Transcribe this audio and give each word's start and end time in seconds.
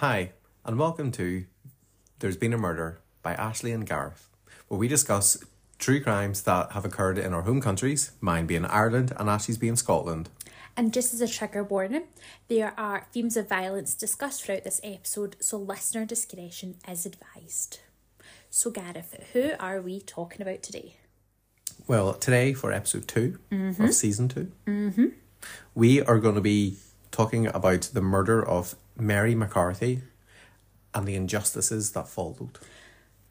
Hi, 0.00 0.32
and 0.64 0.78
welcome 0.78 1.12
to 1.12 1.44
There's 2.20 2.38
Been 2.38 2.54
a 2.54 2.56
Murder 2.56 3.00
by 3.22 3.34
Ashley 3.34 3.70
and 3.70 3.86
Gareth, 3.86 4.30
where 4.66 4.80
we 4.80 4.88
discuss 4.88 5.44
true 5.78 6.00
crimes 6.00 6.40
that 6.44 6.72
have 6.72 6.86
occurred 6.86 7.18
in 7.18 7.34
our 7.34 7.42
home 7.42 7.60
countries, 7.60 8.12
mine 8.18 8.46
being 8.46 8.64
Ireland 8.64 9.12
and 9.18 9.28
Ashley's 9.28 9.58
being 9.58 9.76
Scotland. 9.76 10.30
And 10.74 10.94
just 10.94 11.12
as 11.12 11.20
a 11.20 11.28
trigger 11.28 11.62
warning, 11.62 12.04
there 12.48 12.72
are 12.78 13.08
themes 13.12 13.36
of 13.36 13.50
violence 13.50 13.92
discussed 13.92 14.42
throughout 14.42 14.64
this 14.64 14.80
episode, 14.82 15.36
so 15.38 15.58
listener 15.58 16.06
discretion 16.06 16.76
is 16.88 17.04
advised. 17.04 17.80
So, 18.48 18.70
Gareth, 18.70 19.22
who 19.34 19.50
are 19.60 19.82
we 19.82 20.00
talking 20.00 20.40
about 20.40 20.62
today? 20.62 20.96
Well, 21.86 22.14
today 22.14 22.54
for 22.54 22.72
episode 22.72 23.06
2 23.06 23.38
mm-hmm. 23.52 23.84
of 23.84 23.94
season 23.94 24.28
2 24.28 24.52
mm-hmm. 24.66 25.06
we 25.74 26.00
are 26.00 26.18
going 26.18 26.36
to 26.36 26.40
be 26.40 26.78
talking 27.10 27.46
about 27.46 27.90
the 27.92 28.00
murder 28.00 28.46
of 28.46 28.76
Mary 28.96 29.34
McCarthy 29.34 30.02
and 30.94 31.06
the 31.06 31.14
injustices 31.14 31.92
that 31.92 32.08
followed. 32.08 32.58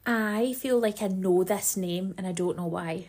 I 0.06 0.54
feel 0.54 0.78
like 0.80 1.02
I 1.02 1.08
know 1.08 1.44
this 1.44 1.76
name 1.76 2.14
and 2.18 2.26
I 2.26 2.32
don't 2.32 2.56
know 2.56 2.66
why. 2.66 3.08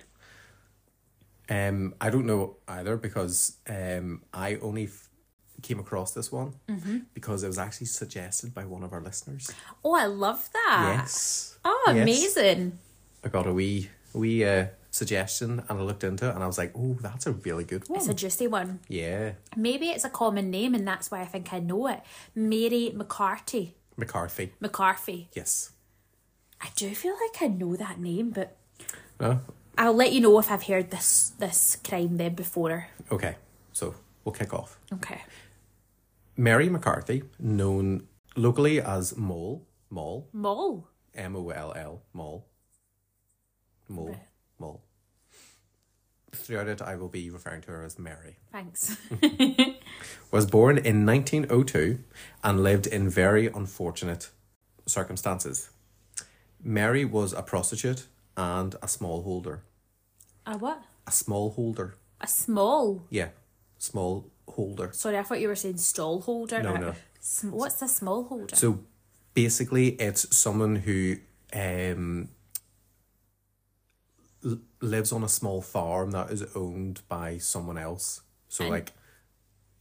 Um, 1.50 1.96
I 2.00 2.10
don't 2.10 2.26
know 2.26 2.58
either 2.68 2.96
because 2.98 3.58
um, 3.68 4.22
I 4.34 4.56
only 4.56 4.86
f- 4.86 5.10
came 5.62 5.80
across 5.80 6.14
this 6.14 6.32
one 6.32 6.54
because 7.14 7.44
it 7.44 7.48
was 7.48 7.58
actually 7.60 7.88
suggested 7.88 8.54
by 8.54 8.64
one 8.66 8.84
of 8.84 8.94
our 8.94 9.02
listeners. 9.02 9.52
Oh, 9.84 9.94
I 9.94 10.06
love 10.06 10.50
that. 10.54 10.96
Yes. 11.00 11.58
Oh, 11.66 11.84
Yes. 11.88 11.98
amazing. 12.04 12.80
I 13.24 13.28
got 13.30 13.48
a 13.48 13.54
wee 13.54 13.90
wee 14.14 14.46
uh, 14.46 14.68
suggestion 14.92 15.64
and 15.68 15.80
I 15.80 15.82
looked 15.82 16.04
into 16.04 16.30
it 16.30 16.36
and 16.36 16.44
I 16.44 16.48
was 16.48 16.58
like, 16.58 16.72
oh, 16.76 16.98
that's 17.02 17.26
a 17.26 17.32
really 17.32 17.64
good 17.64 17.88
one. 17.90 17.98
It's 18.00 18.08
a 18.10 18.14
juicy 18.14 18.48
one. 18.48 18.80
yeah. 18.88 19.32
Maybe 19.56 19.88
it's 19.90 20.04
a 20.04 20.10
common 20.10 20.52
name 20.52 20.76
and 20.76 20.88
that's 20.88 21.10
why 21.10 21.22
I 21.22 21.26
think 21.26 21.52
I 21.54 21.60
know 21.60 21.88
it. 21.88 22.02
Mary 22.36 22.92
McCarthy. 22.94 23.76
McCarthy. 23.98 24.54
McCarthy. 24.60 25.30
Yes. 25.34 25.72
I 26.62 26.68
do 26.76 26.94
feel 26.94 27.14
like 27.14 27.42
I 27.42 27.48
know 27.48 27.76
that 27.76 28.00
name, 28.00 28.30
but 28.32 28.56
No? 29.20 29.40
I'll 29.78 29.94
let 29.96 30.12
you 30.12 30.20
know 30.20 30.38
if 30.40 30.52
I've 30.52 30.64
heard 30.64 30.92
this 30.92 31.32
this 31.40 31.78
crime 31.88 32.18
then 32.18 32.36
before. 32.36 32.88
Okay. 33.12 33.36
So 33.72 33.96
we'll 34.26 34.34
kick 34.34 34.54
off. 34.54 34.78
Okay. 34.94 35.22
Mary 36.36 36.70
McCarthy, 36.70 37.24
known 37.40 38.08
locally 38.36 38.82
as 38.82 39.16
Moll, 39.18 39.66
Moll, 39.90 40.28
Moll. 40.34 40.88
M 41.16 41.36
O 41.36 41.50
L 41.50 41.74
L, 41.76 42.02
Moll, 42.14 42.46
Moll, 43.88 44.08
Right. 44.10 44.20
Throughout 46.34 46.68
it, 46.68 46.82
I 46.82 46.96
will 46.96 47.10
be 47.10 47.30
referring 47.30 47.62
to 47.62 47.72
her 47.72 47.84
as 47.84 48.00
Mary. 48.00 48.38
Thanks. 48.52 48.96
Was 50.32 50.46
born 50.46 50.78
in 50.78 51.06
1902 51.06 52.00
and 52.44 52.64
lived 52.64 52.88
in 52.88 53.10
very 53.10 53.48
unfortunate 53.48 54.30
circumstances. 54.86 55.70
Mary 56.64 57.04
was 57.06 57.34
a 57.34 57.42
prostitute 57.42 58.06
and 58.38 58.76
a 58.76 58.88
smallholder. 58.88 59.60
a 60.46 60.58
what? 60.58 60.82
A 61.08 61.12
smallholder. 61.12 61.94
A 62.22 62.28
small. 62.28 63.04
Yeah, 63.10 63.30
small 63.78 64.30
holder. 64.48 64.90
Sorry, 64.94 65.18
I 65.18 65.24
thought 65.24 65.42
you 65.42 65.48
were 65.50 65.56
saying 65.56 65.78
stall 65.78 66.22
holder. 66.22 66.62
No, 66.64 66.76
Uh, 66.76 66.80
no. 66.80 66.94
What's 67.50 67.82
a 67.82 67.88
small 67.88 68.24
holder? 68.24 68.56
So 68.56 68.80
basically, 69.34 69.90
it's 70.00 70.36
someone 70.36 70.78
who 70.78 71.18
um, 71.54 72.30
l- 74.46 74.60
lives 74.82 75.12
on 75.12 75.24
a 75.24 75.30
small 75.30 75.62
farm 75.62 76.12
that 76.12 76.32
is 76.32 76.44
owned 76.56 77.02
by 77.08 77.38
someone 77.38 77.78
else. 77.78 78.22
So, 78.50 78.64
And- 78.66 78.72
like, 78.74 78.92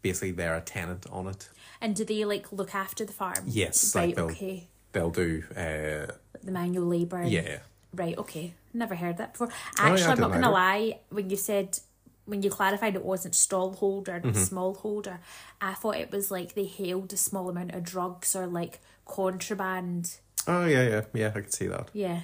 basically, 0.03 0.33
they're 0.33 0.57
a 0.57 0.61
tenant 0.61 1.07
on 1.11 1.27
it. 1.29 1.49
and 1.81 1.97
do 1.97 2.05
they 2.05 2.25
like 2.25 2.53
look 2.53 2.75
after 2.75 3.05
the 3.07 3.13
farm? 3.13 3.45
Yes, 3.47 3.95
Right. 3.95 4.09
like 4.09 4.17
they'll 4.17 4.25
okay. 4.31 4.69
they'll 4.93 5.11
do. 5.11 5.43
Uh, 5.57 6.13
the 6.43 6.53
manual 6.53 6.87
labour. 6.87 7.23
yeah, 7.23 7.61
Right. 7.95 8.17
Okay. 8.19 8.55
Never 8.73 8.95
heard 8.95 9.17
that 9.17 9.33
before. 9.33 9.49
Oh, 9.51 9.87
yeah, 9.87 9.93
Actually, 9.93 10.13
I'm 10.13 10.21
not 10.21 10.33
gonna 10.33 10.51
lie. 10.51 11.01
When 11.09 11.29
you 11.31 11.37
said 11.37 11.79
when 12.27 12.43
you 12.43 12.51
clarified 12.51 12.95
it 12.95 13.05
wasn't 13.05 13.35
stall 13.35 13.73
holder 13.73 14.13
and 14.17 14.27
Mm-hmm. 14.27 14.43
small 14.45 14.75
holder, 14.75 15.19
I 15.61 15.75
thought 15.75 15.97
it 15.97 16.13
was 16.13 16.31
like 16.31 16.55
they 16.55 16.67
held 16.67 17.13
a 17.13 17.17
small 17.17 17.49
amount 17.49 17.73
of 17.75 17.83
drugs 17.83 18.37
or 18.37 18.47
like 18.47 18.79
contraband. 19.07 20.19
Oh 20.47 20.65
yeah, 20.67 20.89
yeah, 20.89 21.03
yeah. 21.15 21.29
I 21.29 21.41
could 21.41 21.53
see 21.53 21.67
that. 21.67 21.89
Yeah. 21.93 22.21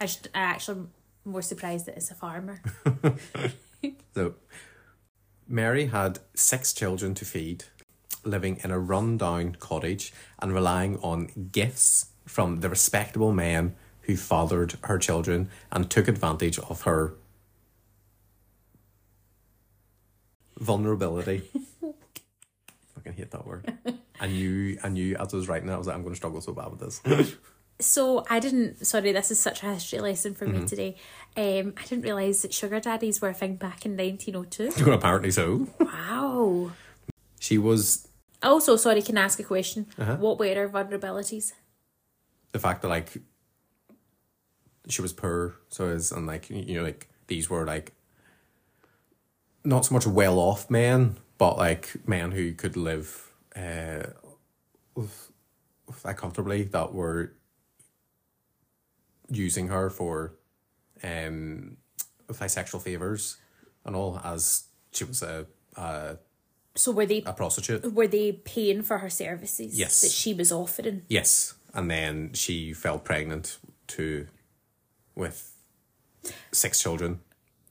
I 0.00 0.06
should. 0.06 0.28
I 0.34 0.40
actually 0.40 0.86
more 1.26 1.42
surprised 1.42 1.86
that 1.86 1.96
it's 1.96 2.10
a 2.10 2.14
farmer. 2.14 2.62
So, 4.14 4.34
Mary 5.46 5.86
had 5.86 6.20
six 6.34 6.72
children 6.72 7.14
to 7.14 7.24
feed, 7.24 7.64
living 8.24 8.58
in 8.64 8.70
a 8.70 8.78
run-down 8.78 9.56
cottage 9.60 10.12
and 10.40 10.54
relying 10.54 10.96
on 11.00 11.48
gifts 11.52 12.06
from 12.24 12.60
the 12.60 12.70
respectable 12.70 13.32
men 13.32 13.76
who 14.02 14.16
fathered 14.16 14.78
her 14.84 14.98
children 14.98 15.50
and 15.70 15.90
took 15.90 16.08
advantage 16.08 16.58
of 16.58 16.82
her 16.82 17.14
vulnerability. 20.58 21.42
Fucking 22.94 23.12
hate 23.12 23.30
that 23.30 23.46
word. 23.46 23.72
I 24.18 24.26
knew, 24.28 24.78
I 24.82 24.88
knew 24.88 25.16
as 25.16 25.34
I 25.34 25.36
was 25.36 25.48
writing 25.48 25.68
that, 25.68 25.74
I 25.74 25.78
was 25.78 25.86
like, 25.86 25.94
I'm 25.94 26.02
going 26.02 26.14
to 26.14 26.16
struggle 26.16 26.40
so 26.40 26.52
bad 26.52 26.70
with 26.70 26.80
this. 26.80 27.36
So 27.78 28.24
I 28.30 28.40
didn't. 28.40 28.86
Sorry, 28.86 29.12
this 29.12 29.30
is 29.30 29.38
such 29.40 29.62
a 29.62 29.74
history 29.74 29.98
lesson 30.00 30.34
for 30.34 30.46
Mm-hmm. 30.46 30.62
me 30.62 30.66
today. 30.66 30.96
Um, 31.36 31.74
I 31.76 31.82
didn't 31.84 32.04
realize 32.04 32.42
that 32.42 32.54
sugar 32.54 32.80
daddies 32.80 33.20
were 33.20 33.28
a 33.28 33.34
thing 33.34 33.56
back 33.56 33.84
in 33.84 33.96
1902. 33.96 34.90
Apparently 34.92 35.30
so. 35.30 35.68
Wow. 35.78 36.72
She 37.38 37.58
was 37.58 38.08
Also, 38.42 38.76
sorry, 38.76 39.02
can 39.02 39.18
I 39.18 39.24
ask 39.24 39.38
a 39.38 39.42
question? 39.42 39.86
Uh-huh. 39.98 40.16
What 40.16 40.38
were 40.38 40.54
her 40.54 40.68
vulnerabilities? 40.68 41.52
the 42.52 42.58
fact 42.60 42.80
that 42.80 42.88
like 42.88 43.18
she 44.88 45.02
was 45.02 45.12
poor 45.12 45.56
so 45.68 45.88
is 45.88 46.10
and 46.10 46.26
like 46.26 46.48
you 46.48 46.76
know 46.76 46.82
like 46.84 47.06
these 47.26 47.50
were 47.50 47.66
like 47.66 47.92
not 49.62 49.84
so 49.84 49.92
much 49.94 50.06
well 50.06 50.38
off 50.38 50.70
men 50.70 51.16
but 51.36 51.58
like 51.58 51.92
men 52.08 52.30
who 52.30 52.52
could 52.54 52.74
live 52.76 53.30
uh 53.54 54.04
with, 54.94 55.30
with, 55.86 56.02
like 56.02 56.16
comfortably 56.16 56.62
that 56.62 56.94
were 56.94 57.32
using 59.30 59.68
her 59.68 59.90
for 59.90 60.34
um 61.02 61.76
with 62.28 62.40
like 62.40 62.50
sexual 62.50 62.80
favors 62.80 63.36
and 63.84 63.94
all 63.96 64.20
as 64.24 64.64
she 64.92 65.04
was 65.04 65.22
a 65.22 65.46
a, 65.76 66.16
So 66.74 66.90
were 66.92 67.06
they 67.06 67.22
a 67.26 67.32
prostitute 67.32 67.92
were 67.92 68.06
they 68.08 68.32
paying 68.32 68.82
for 68.82 68.98
her 68.98 69.10
services 69.10 69.78
Yes. 69.78 70.00
that 70.00 70.10
she 70.10 70.32
was 70.34 70.50
offering? 70.52 71.02
Yes, 71.08 71.54
and 71.74 71.90
then 71.90 72.32
she 72.32 72.72
fell 72.72 72.98
pregnant 72.98 73.58
to 73.88 74.26
with 75.14 75.52
six 76.52 76.80
children. 76.82 77.20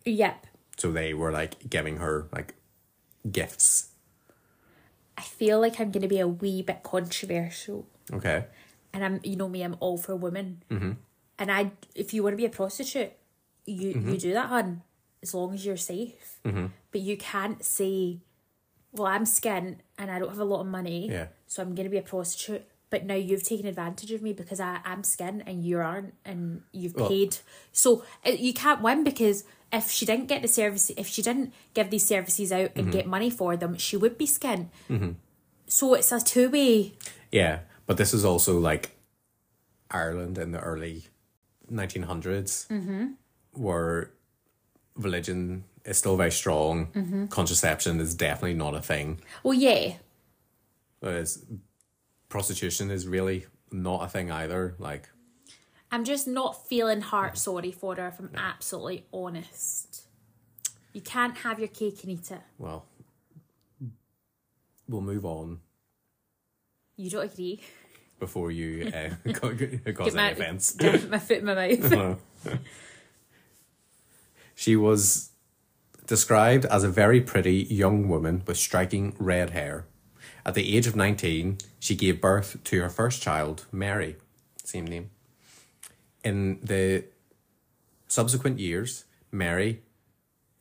Yep. 0.05 0.45
So 0.77 0.91
they 0.91 1.13
were 1.13 1.31
like 1.31 1.69
giving 1.69 1.97
her 1.97 2.27
like 2.31 2.53
gifts. 3.31 3.89
I 5.17 5.21
feel 5.21 5.59
like 5.61 5.79
I'm 5.79 5.91
going 5.91 6.01
to 6.03 6.07
be 6.09 6.19
a 6.19 6.27
wee 6.27 6.61
bit 6.61 6.83
controversial, 6.83 7.87
Okay. 8.13 8.45
and 8.93 9.03
I'm 9.03 9.19
you 9.23 9.35
know 9.37 9.47
me, 9.47 9.61
I'm 9.63 9.75
all 9.79 9.97
for 9.97 10.15
women, 10.15 10.61
Mm-hmm. 10.69 10.91
And 11.39 11.51
I 11.51 11.71
if 11.95 12.13
you 12.13 12.23
want 12.23 12.33
to 12.33 12.37
be 12.37 12.45
a 12.45 12.49
prostitute, 12.49 13.11
you 13.65 13.93
Mm-hmm. 13.93 14.09
you 14.11 14.17
do 14.17 14.33
that, 14.33 14.49
hun, 14.49 14.81
as 15.23 15.33
long 15.33 15.53
as 15.53 15.65
you're 15.65 15.77
safe. 15.77 16.39
But 16.91 17.01
you 17.01 17.17
can't 17.17 17.63
say, 17.63 18.19
well, 18.93 19.07
I'm 19.07 19.25
skint 19.25 19.77
and 19.97 20.09
I 20.11 20.19
don't 20.19 20.29
have 20.29 20.39
a 20.39 20.45
lot 20.45 20.61
of 20.61 20.67
money, 20.67 21.09
Yeah. 21.09 21.27
so 21.47 21.61
I'm 21.61 21.75
going 21.75 21.85
to 21.85 21.89
be 21.89 21.97
a 21.97 22.01
prostitute. 22.01 22.63
But 22.91 23.03
now 23.05 23.15
you've 23.15 23.43
taken 23.43 23.65
advantage 23.65 24.11
of 24.11 24.21
me 24.21 24.31
because 24.31 24.59
I 24.61 24.79
am 24.85 25.03
skin 25.03 25.43
and 25.45 25.65
you 25.65 25.79
aren't, 25.79 26.13
and 26.23 26.61
you've 26.71 26.95
Well- 26.95 27.09
paid. 27.09 27.37
So 27.73 28.05
uh, 28.25 28.29
you 28.29 28.53
can't 28.53 28.81
win 28.81 29.03
because 29.03 29.43
if 29.73 29.89
she 29.91 30.05
didn't 30.05 30.27
get 30.27 30.41
the 30.41 30.47
service, 30.47 30.91
if 30.95 31.07
she 31.07 31.21
didn't 31.21 31.51
give 31.73 31.89
these 31.89 32.05
services 32.05 32.51
out 32.53 32.71
and 32.75 32.91
get 32.93 33.07
money 33.07 33.29
for 33.29 33.57
them, 33.57 33.75
she 33.77 33.97
would 33.97 34.17
be 34.17 34.25
skin. 34.27 34.69
So 35.67 35.95
it's 35.95 36.11
a 36.13 36.21
two 36.21 36.49
way. 36.49 36.93
Yeah, 37.31 37.61
but 37.87 37.97
this 37.97 38.13
is 38.13 38.23
also 38.23 38.57
like 38.59 38.95
Ireland 39.91 40.37
in 40.37 40.51
the 40.51 40.59
early 40.59 41.07
1900s, 41.71 42.67
Mm-hmm. 42.67 43.05
where 43.53 44.11
religion 44.95 45.63
is 45.85 45.97
still 45.97 46.15
very 46.17 46.31
strong. 46.31 46.87
Mm-hmm. 46.93 47.25
Contraception 47.27 47.99
is 47.99 48.15
definitely 48.15 48.53
not 48.55 48.73
a 48.75 48.81
thing. 48.81 49.19
Well, 49.43 49.53
yeah, 49.53 49.93
Whereas 51.01 51.45
prostitution 52.29 52.89
is 52.89 53.07
really 53.07 53.45
not 53.71 54.03
a 54.03 54.07
thing 54.07 54.31
either. 54.31 54.75
Like, 54.79 55.09
I'm 55.91 56.03
just 56.03 56.27
not 56.27 56.67
feeling 56.67 57.01
heart 57.01 57.37
sorry 57.37 57.71
for 57.71 57.95
her. 57.95 58.07
If 58.07 58.19
I'm 58.19 58.31
absolutely 58.35 59.05
honest, 59.13 60.03
you 60.93 61.01
can't 61.01 61.37
have 61.39 61.59
your 61.59 61.67
cake 61.67 62.01
and 62.03 62.11
eat 62.13 62.31
it. 62.31 62.41
well, 62.57 62.85
we'll 64.87 65.01
move 65.01 65.25
on. 65.25 65.59
You 66.97 67.09
don't 67.09 67.25
agree? 67.31 67.61
Before 68.19 68.51
you 68.51 68.91
uh, 68.93 69.31
cause 69.93 70.15
my, 70.15 70.29
any 70.29 70.33
offence. 70.41 70.73
get 70.73 71.09
my 71.09 71.19
foot 71.19 71.37
in 71.39 71.45
my 71.45 71.75
mouth. 71.75 72.21
She 74.55 74.75
was 74.75 75.31
described 76.07 76.65
as 76.65 76.83
a 76.83 76.89
very 76.89 77.19
pretty 77.19 77.63
young 77.63 78.07
woman 78.07 78.43
with 78.45 78.57
striking 78.57 79.15
red 79.19 79.49
hair, 79.51 79.85
At 80.45 80.53
the 80.53 80.75
age 80.77 80.87
of 80.87 80.95
19, 80.95 81.57
she 81.79 81.95
gave 81.95 82.21
birth 82.21 82.63
to 82.63 82.81
her 82.81 82.89
first 82.89 83.21
child, 83.21 83.65
Mary, 83.71 84.15
same 84.63 84.85
name. 84.85 85.09
In 86.23 86.59
the 86.63 87.05
subsequent 88.07 88.59
years, 88.59 89.05
Mary, 89.31 89.81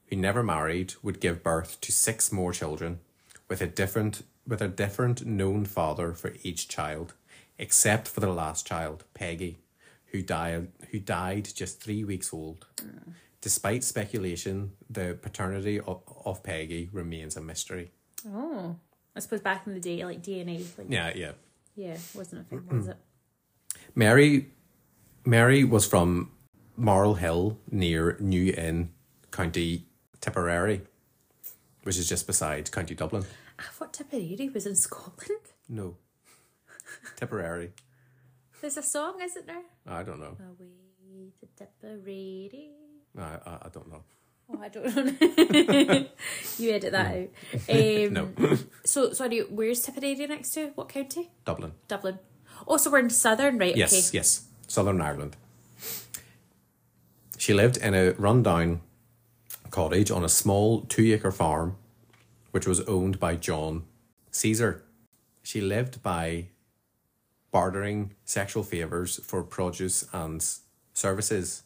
who 0.07 0.17
never 0.17 0.43
married, 0.43 0.95
would 1.03 1.21
give 1.21 1.43
birth 1.43 1.81
to 1.83 1.93
six 1.93 2.33
more 2.33 2.53
children 2.53 3.01
with 3.49 3.61
a 3.61 3.67
different 3.67 4.23
with 4.47 4.61
a 4.61 4.69
different 4.69 5.25
known 5.25 5.65
father 5.65 6.13
for 6.13 6.35
each 6.43 6.69
child, 6.69 7.15
except 7.59 8.09
for 8.09 8.21
the 8.21 8.33
last 8.33 8.67
child, 8.67 9.05
Peggy, 9.15 9.59
who 10.07 10.23
died 10.23 10.69
who 10.91 10.99
died 11.01 11.49
just 11.55 11.81
three 11.81 12.05
weeks 12.05 12.33
old. 12.33 12.67
Despite 13.41 13.85
speculation, 13.85 14.73
the 14.89 15.19
paternity 15.21 15.79
of, 15.81 16.01
of 16.25 16.43
Peggy 16.43 16.89
remains 16.93 17.37
a 17.37 17.43
mystery. 17.43 17.91
Oh, 18.27 18.77
I 19.15 19.21
suppose 19.21 19.41
back 19.41 19.67
in 19.67 19.75
the 19.75 19.81
day, 19.81 20.03
like 20.05 20.23
DNA, 20.23 20.65
like 20.79 20.87
Yeah, 20.89 21.13
yeah. 21.15 21.33
yeah, 21.77 21.99
wasn't 22.15 22.41
a 22.43 22.45
thing, 22.45 22.67
was 22.71 22.89
it? 22.89 22.97
Mary 23.95 24.47
Mary 25.27 25.65
was 25.65 25.87
from 25.87 26.31
Marl 26.77 27.15
Hill 27.15 27.59
near 27.71 28.17
New 28.21 28.53
Inn, 28.53 28.91
County 29.31 29.87
Tipperary, 30.21 30.83
which 31.83 31.97
is 31.99 32.09
just 32.09 32.27
beside 32.27 32.71
County 32.73 32.95
Dublin. 32.95 33.25
Ah, 33.59 33.67
I 33.69 33.73
thought 33.73 33.93
Tipperary 33.93 34.51
was 34.53 34.67
in 34.67 34.75
Scotland. 34.75 35.41
No. 35.69 35.97
Tipperary. 37.17 37.73
There's 38.61 38.77
a 38.77 38.83
song, 38.83 39.21
isn't 39.23 39.47
there? 39.47 39.63
I 39.87 40.03
don't 40.03 40.21
know. 40.21 40.37
Away 40.41 41.31
to 41.41 41.47
Tipperary. 41.57 42.71
I, 43.19 43.23
I, 43.23 43.59
I 43.63 43.69
don't 43.73 43.91
know. 43.91 44.03
Oh, 44.51 44.61
I 44.61 44.69
don't 44.69 44.85
know. 44.95 46.07
you 46.59 46.71
edit 46.73 46.93
that 46.93 47.07
out. 47.07 47.29
Um, 47.69 48.13
No. 48.13 48.59
So, 48.85 49.13
sorry, 49.13 49.41
where's 49.41 49.83
Tipperary 49.83 50.27
next 50.27 50.51
to? 50.55 50.69
What 50.75 50.89
county? 50.89 51.31
Dublin. 51.45 51.73
Dublin. 51.89 52.19
Oh, 52.67 52.77
so 52.77 52.91
we're 52.91 52.99
in 53.01 53.11
southern, 53.11 53.59
right? 53.59 53.77
Yes, 53.77 53.93
Okay. 54.11 54.19
yes. 54.19 54.47
Southern 54.67 55.01
Ireland. 55.01 55.37
She 57.39 57.53
lived 57.53 57.77
in 57.77 57.95
a 57.95 58.13
rundown 58.13 58.81
cottage 59.71 60.11
on 60.11 60.25
a 60.25 60.29
small 60.29 60.83
two 60.83 61.13
acre 61.13 61.31
farm, 61.33 61.77
which 62.53 62.67
was 62.67 62.81
owned 62.83 63.19
by 63.19 63.37
John 63.37 63.85
Caesar. 64.31 64.83
She 65.43 65.61
lived 65.61 66.03
by 66.03 66.47
bartering 67.59 68.11
sexual 68.25 68.65
favours 68.65 69.21
for 69.25 69.45
produce 69.45 70.05
and 70.13 70.45
services. 70.93 71.63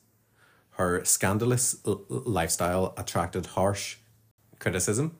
Her 0.72 1.02
scandalous 1.02 1.76
l- 1.86 2.04
lifestyle 2.10 2.92
attracted 2.98 3.46
harsh 3.46 3.96
criticism, 4.58 5.16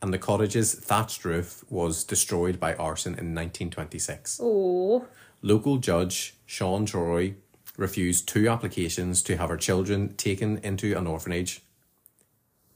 and 0.00 0.10
the 0.10 0.18
cottage's 0.18 0.72
thatched 0.72 1.22
roof 1.26 1.62
was 1.68 2.02
destroyed 2.02 2.58
by 2.58 2.74
arson 2.76 3.12
in 3.12 3.34
1926. 3.34 4.40
Oh, 4.42 5.04
Local 5.42 5.76
judge 5.76 6.34
Sean 6.46 6.86
Troy 6.86 7.34
refused 7.76 8.26
two 8.26 8.48
applications 8.48 9.22
to 9.24 9.36
have 9.36 9.50
her 9.50 9.56
children 9.58 10.14
taken 10.16 10.56
into 10.58 10.96
an 10.96 11.06
orphanage, 11.06 11.62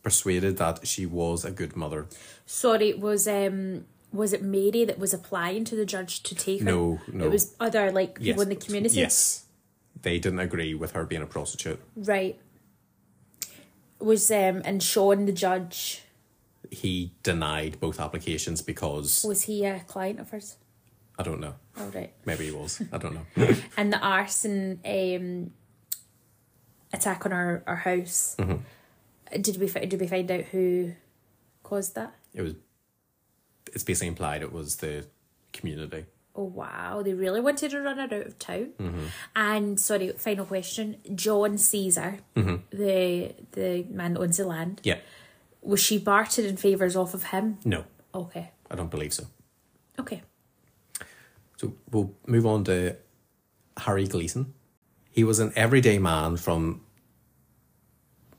persuaded 0.02 0.58
that 0.58 0.86
she 0.86 1.06
was 1.06 1.42
a 1.46 1.50
good 1.50 1.74
mother. 1.74 2.06
sorry. 2.44 2.92
Was 2.92 3.26
um 3.26 3.86
was 4.14 4.32
it 4.32 4.42
Mary 4.42 4.84
that 4.84 4.98
was 4.98 5.12
applying 5.12 5.64
to 5.64 5.74
the 5.74 5.84
judge 5.84 6.22
to 6.22 6.34
take 6.34 6.60
her? 6.60 6.64
No, 6.64 7.00
no. 7.12 7.24
It 7.24 7.30
was 7.32 7.54
other 7.58 7.90
like 7.90 8.20
people 8.20 8.42
in 8.42 8.48
the 8.48 8.56
community. 8.56 9.00
Yes. 9.00 9.44
They 10.00 10.18
didn't 10.18 10.38
agree 10.38 10.74
with 10.74 10.92
her 10.92 11.04
being 11.04 11.22
a 11.22 11.26
prostitute. 11.26 11.80
Right. 11.96 12.38
Was 13.98 14.30
um 14.30 14.62
and 14.64 14.82
Sean 14.82 15.26
the 15.26 15.32
judge 15.32 16.02
He 16.70 17.12
denied 17.22 17.80
both 17.80 17.98
applications 18.00 18.62
because 18.62 19.24
was 19.26 19.42
he 19.42 19.64
a 19.64 19.80
client 19.80 20.20
of 20.20 20.30
hers? 20.30 20.56
I 21.18 21.22
don't 21.22 21.40
know. 21.40 21.54
Oh 21.76 21.86
right. 21.94 22.12
Maybe 22.24 22.46
he 22.46 22.52
was. 22.52 22.80
I 22.92 22.98
don't 22.98 23.14
know. 23.14 23.54
And 23.76 23.92
the 23.92 23.98
arson 23.98 24.80
um 24.84 25.50
attack 26.92 27.26
on 27.26 27.32
our, 27.32 27.64
our 27.66 27.76
house. 27.76 28.36
Mm-hmm. 28.38 29.40
Did 29.40 29.58
we 29.58 29.66
did 29.66 30.00
we 30.00 30.06
find 30.06 30.30
out 30.30 30.44
who 30.52 30.92
caused 31.64 31.94
that? 31.96 32.14
It 32.34 32.42
was 32.42 32.54
it's 33.74 33.84
basically 33.84 34.08
implied 34.08 34.42
it 34.42 34.52
was 34.52 34.76
the 34.76 35.06
community. 35.52 36.06
Oh 36.36 36.44
wow, 36.44 37.02
they 37.02 37.14
really 37.14 37.40
wanted 37.40 37.70
to 37.70 37.80
run 37.80 37.98
it 38.00 38.12
out 38.12 38.26
of 38.26 38.38
town. 38.38 38.70
Mm-hmm. 38.80 39.04
And 39.36 39.78
sorry, 39.78 40.10
final 40.12 40.46
question: 40.46 40.96
John 41.14 41.58
Caesar, 41.58 42.18
Mm-hmm. 42.34 42.56
the 42.76 43.34
the 43.52 43.84
man 43.90 44.14
that 44.14 44.20
owns 44.20 44.36
the 44.38 44.46
land, 44.46 44.80
Yeah. 44.82 44.98
was 45.62 45.80
she 45.80 45.98
bartered 45.98 46.44
in 46.44 46.56
favors 46.56 46.96
off 46.96 47.14
of 47.14 47.24
him? 47.24 47.58
No, 47.64 47.84
Okay, 48.14 48.50
I 48.70 48.74
don't 48.74 48.90
believe 48.90 49.12
so. 49.12 49.24
okay. 50.00 50.22
So 51.56 51.72
we'll 51.92 52.12
move 52.26 52.46
on 52.46 52.64
to 52.64 52.96
Harry 53.76 54.08
Gleeson. 54.08 54.54
He 55.10 55.22
was 55.22 55.38
an 55.38 55.52
everyday 55.54 55.98
man 55.98 56.36
from 56.36 56.80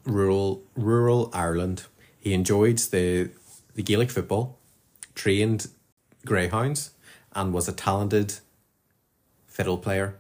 rural 0.06 0.64
rural 0.76 1.30
Ireland. 1.34 1.86
He 2.20 2.34
enjoyed 2.34 2.78
the 2.80 3.30
the 3.76 3.84
Gaelic 3.84 4.12
football, 4.12 4.60
trained 5.16 5.68
greyhounds, 6.26 6.92
and 7.34 7.54
was 7.54 7.68
a 7.68 7.74
talented 7.74 8.36
fiddle 9.48 9.78
player. 9.78 10.20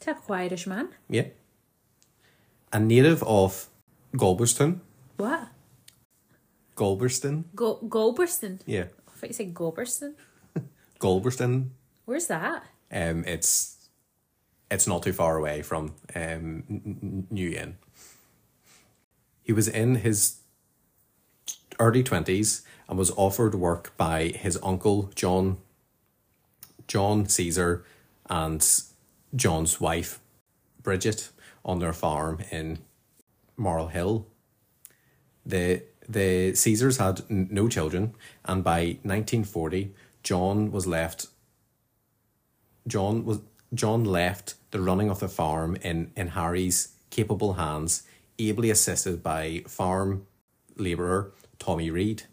Typical 0.00 0.34
Irish 0.34 0.66
man. 0.66 0.88
Yeah. 1.08 1.26
A 2.72 2.80
native 2.80 3.22
of 3.24 3.68
Galberston. 4.14 4.80
What? 5.16 5.48
Galberston? 6.76 7.44
Go 7.54 7.76
Galberston. 7.82 8.60
Yeah. 8.64 8.84
I 9.08 9.10
thought 9.16 9.28
you 9.30 9.34
said 9.34 9.52
Galberston. 9.54 10.14
Galberston. 11.00 11.70
Where's 12.06 12.26
that? 12.28 12.64
Um, 12.90 13.24
it's 13.26 13.76
it's 14.70 14.86
not 14.86 15.02
too 15.02 15.12
far 15.12 15.36
away 15.36 15.62
from 15.62 15.94
um, 16.14 16.64
N- 16.70 17.26
New 17.30 17.50
Inn. 17.50 17.76
He 19.42 19.52
was 19.52 19.68
in 19.68 19.96
his 19.96 20.36
early 21.78 22.02
twenties 22.02 22.62
and 22.90 22.98
was 22.98 23.12
offered 23.12 23.54
work 23.54 23.96
by 23.96 24.24
his 24.28 24.58
uncle 24.62 25.10
John 25.14 25.56
John 26.88 27.28
Caesar 27.28 27.84
and 28.28 28.66
John's 29.34 29.80
wife 29.80 30.18
Bridget 30.82 31.30
on 31.64 31.78
their 31.78 31.92
farm 31.92 32.40
in 32.50 32.80
Marl 33.56 33.86
Hill. 33.86 34.26
The 35.46 35.84
the 36.08 36.54
Caesars 36.56 36.96
had 36.96 37.22
n- 37.30 37.48
no 37.50 37.68
children, 37.68 38.14
and 38.44 38.64
by 38.64 38.98
nineteen 39.04 39.44
forty, 39.44 39.94
John 40.24 40.72
was 40.72 40.86
left 40.86 41.28
John 42.88 43.24
was 43.24 43.40
John 43.72 44.04
left 44.04 44.54
the 44.72 44.80
running 44.80 45.10
of 45.10 45.20
the 45.20 45.28
farm 45.28 45.76
in, 45.76 46.10
in 46.16 46.28
Harry's 46.28 46.88
capable 47.10 47.52
hands, 47.52 48.02
ably 48.38 48.70
assisted 48.70 49.22
by 49.22 49.62
farm 49.68 50.26
labourer 50.76 51.32
Tommy 51.60 51.90
Reed. 51.90 52.24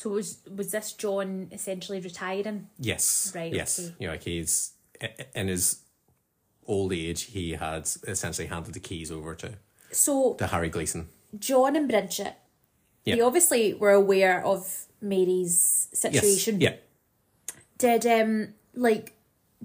So 0.00 0.08
was 0.08 0.38
was 0.56 0.70
this 0.70 0.94
John 0.94 1.48
essentially 1.52 2.00
retiring? 2.00 2.68
Yes. 2.78 3.32
Right, 3.34 3.52
Yes. 3.52 3.78
okay. 3.78 3.94
You 3.98 4.06
know, 4.06 4.12
like 4.14 4.22
he's 4.22 4.72
in 5.34 5.48
his 5.48 5.80
old 6.66 6.94
age, 6.94 7.24
he 7.24 7.50
had 7.52 7.82
essentially 8.08 8.46
handed 8.48 8.72
the 8.72 8.80
keys 8.80 9.10
over 9.10 9.34
to, 9.34 9.58
So 9.92 10.34
to 10.38 10.46
Harry 10.46 10.70
Gleeson. 10.70 11.08
John 11.38 11.76
and 11.76 11.86
Bridget, 11.86 12.34
they 13.04 13.20
obviously 13.20 13.74
were 13.74 13.90
aware 13.92 14.42
of 14.42 14.86
Mary's 15.02 15.88
Yes. 15.92 16.00
situation. 16.00 16.62
Yeah. 16.62 16.76
Did 17.76 18.06
um 18.06 18.54
like 18.74 19.12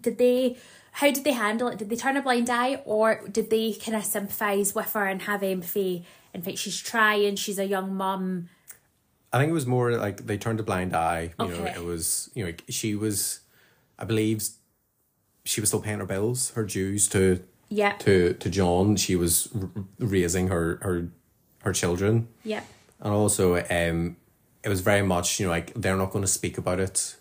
did 0.02 0.18
they 0.18 0.58
how 1.00 1.12
did 1.12 1.24
they 1.24 1.32
handle 1.32 1.70
it? 1.70 1.78
Did 1.78 1.90
they 1.90 1.96
turn 1.96 2.18
a 2.18 2.22
blind 2.22 2.50
eye 2.50 2.82
or 2.84 3.22
did 3.32 3.50
they 3.50 3.72
kind 3.72 3.96
of 3.96 4.04
sympathise 4.04 4.76
with 4.76 4.92
her 4.92 5.06
and 5.06 5.22
have 5.22 5.44
empathy? 5.44 6.06
In 6.34 6.42
fact, 6.42 6.58
she's 6.58 6.78
trying, 6.82 7.38
she's 7.38 7.58
a 7.60 7.66
young 7.66 7.96
mum. 7.96 8.50
I 9.36 9.40
think 9.40 9.50
it 9.50 9.54
was 9.54 9.66
more 9.68 9.92
like 9.98 10.26
they 10.26 10.38
turned 10.38 10.62
a 10.62 10.64
blind 10.64 10.96
eye. 10.96 11.34
You 11.38 11.48
know, 11.50 11.66
it 11.66 11.84
was 11.84 12.30
you 12.36 12.46
know 12.46 12.54
she 12.70 12.96
was, 12.96 13.42
I 14.00 14.06
believe, 14.06 14.42
she 15.44 15.60
was 15.60 15.68
still 15.70 15.82
paying 15.82 16.00
her 16.00 16.06
bills, 16.06 16.52
her 16.52 16.64
dues 16.64 17.10
to 17.10 17.44
Yeah. 17.68 17.98
to 18.00 18.34
to 18.36 18.50
John. 18.50 18.96
She 18.96 19.18
was 19.18 19.50
r- 19.54 19.70
raising 20.00 20.48
her 20.48 20.80
her 20.82 21.10
her 21.64 21.74
children, 21.74 22.30
Yeah. 22.46 22.62
and 23.02 23.12
also 23.14 23.56
um, 23.58 24.16
it 24.64 24.70
was 24.70 24.80
very 24.80 25.02
much 25.02 25.38
you 25.40 25.48
know 25.48 25.52
like 25.52 25.74
they're 25.74 25.98
not 25.98 26.12
going 26.12 26.24
to 26.24 26.32
speak 26.32 26.58
about 26.58 26.80
it, 26.80 27.18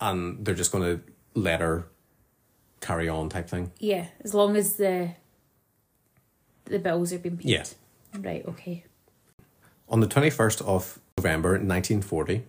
and 0.00 0.44
they're 0.44 0.54
just 0.54 0.70
going 0.72 0.84
to 0.84 1.02
let 1.34 1.60
her 1.60 1.86
carry 2.80 3.08
on 3.08 3.28
type 3.30 3.48
thing. 3.48 3.72
Yeah. 3.78 4.08
As 4.22 4.34
long 4.34 4.56
as 4.56 4.76
the 4.76 5.14
the 6.66 6.78
bills 6.78 7.12
are 7.12 7.18
being 7.18 7.38
paid. 7.38 7.48
Yeah. 7.48 7.64
Right, 8.18 8.44
okay. 8.46 8.84
On 9.88 10.00
the 10.00 10.06
21st 10.06 10.62
of 10.62 10.98
November 11.18 11.50
1940, 11.52 12.44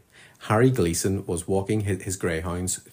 Harry 0.48 0.70
Gleeson 0.72 1.25
was 1.25 1.48
walking 1.48 1.82
his, 1.82 2.16
greyhounds 2.16 2.88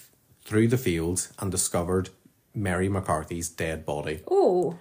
through 0.45 0.69
the 0.69 0.79
fields 0.79 1.33
and 1.39 1.51
discovered 1.51 2.11
Mary 2.55 2.89
McCarthy's 2.89 3.49
dead 3.49 3.85
body 3.87 4.23
Oh. 4.29 4.79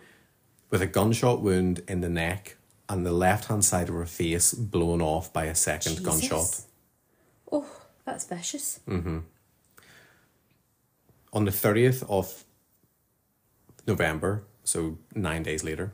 with 0.69 0.81
a 0.81 0.87
gunshot 0.87 1.41
wound 1.41 1.81
in 1.87 2.01
the 2.01 2.09
neck 2.09 2.55
and 2.87 3.05
the 3.05 3.11
left 3.11 3.45
hand 3.45 3.63
side 3.63 3.89
of 3.89 3.95
her 3.95 4.05
face 4.05 4.53
blown 4.53 5.01
off 5.01 5.31
by 5.31 5.45
a 5.45 5.55
second 5.55 5.97
Jesus. 5.97 6.05
gunshot. 6.05 6.61
Oh. 7.51 7.65
That's 8.05 8.25
vicious. 8.25 8.79
Mm-hmm. 8.87 9.19
On 11.31 11.45
the 11.45 11.51
30th 11.51 12.03
of 12.09 12.43
November, 13.85 14.43
so 14.63 14.97
nine 15.13 15.43
days 15.43 15.63
later, 15.63 15.93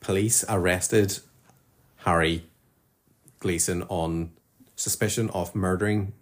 police 0.00 0.42
arrested 0.48 1.18
Harry 2.06 2.46
Gleeson 3.40 3.82
on 3.88 4.30
suspicion 4.76 5.28
of 5.30 5.54
murdering 5.54 6.12